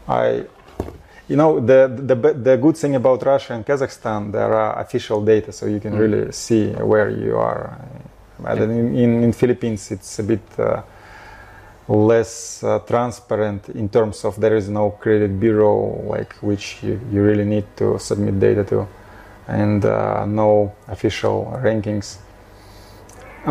[0.08, 0.46] I,
[1.28, 5.52] you know, the the the good thing about Russia and Kazakhstan, there are official data,
[5.52, 5.98] so you can Mm.
[6.00, 7.78] really see where you are.
[8.38, 10.40] But in, in in Philippines, it's a bit.
[10.58, 10.82] Uh,
[11.90, 17.22] less uh, transparent in terms of there is no credit bureau like which you, you
[17.22, 18.86] really need to submit data to
[19.46, 22.18] and uh, no official rankings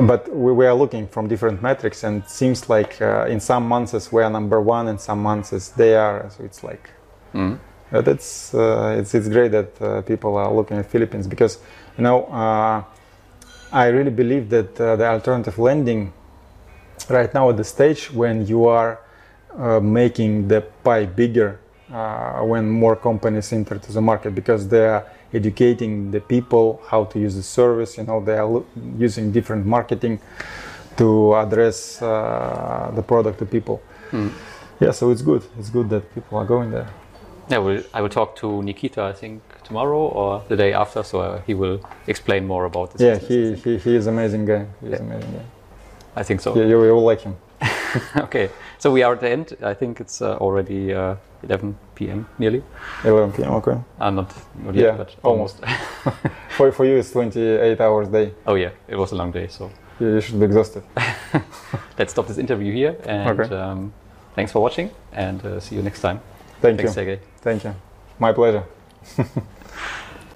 [0.04, 3.68] but we, we are looking from different metrics and it seems like uh, in some
[3.68, 6.92] months we are number one and some months they are so it's like
[7.34, 7.58] mm.
[7.92, 11.60] uh, that's uh, it's, it's great that uh, people are looking at Philippines because
[11.98, 12.84] You know, uh,
[13.72, 16.14] I really believe that uh, the alternative lending
[17.10, 19.00] right now at the stage when you are
[19.58, 21.60] uh, making the pie bigger
[21.92, 27.04] uh, when more companies enter to the market because they are educating the people how
[27.06, 28.64] to use the service you know they are
[28.98, 30.20] using different marketing
[30.98, 33.82] to address uh, the product to people.
[34.80, 35.44] Yeah so it's good.
[35.58, 36.90] It's good that people are going there
[37.50, 41.20] Yeah, well, I will talk to Nikita, I think, tomorrow or the day after, so
[41.22, 43.02] uh, he will explain more about this.
[43.02, 45.46] yeah business, he, he, he is amazing guy he is amazing guy
[46.16, 46.56] I think so.
[46.56, 47.36] yeah, you, you will like him
[48.18, 49.58] okay, so we are at the end.
[49.64, 52.28] I think it's uh, already uh, 11 p.m.
[52.38, 52.62] nearly.
[53.04, 54.34] 11 p.m okay Uh, not,
[54.64, 55.60] not yet, Yeah, but almost.
[56.58, 59.72] for, for you it's 28 hours day oh yeah, it was a long day, so
[60.00, 60.84] you, you should be exhausted
[61.98, 62.96] let's stop this interview here.
[63.06, 63.56] And Okay.
[63.56, 63.94] um,
[64.36, 66.20] thanks for watching, and uh, see you next time.
[66.62, 66.90] Thank Thanks, you.
[66.90, 67.20] Sergey.
[67.42, 67.74] thank you.
[68.20, 68.64] My pleasure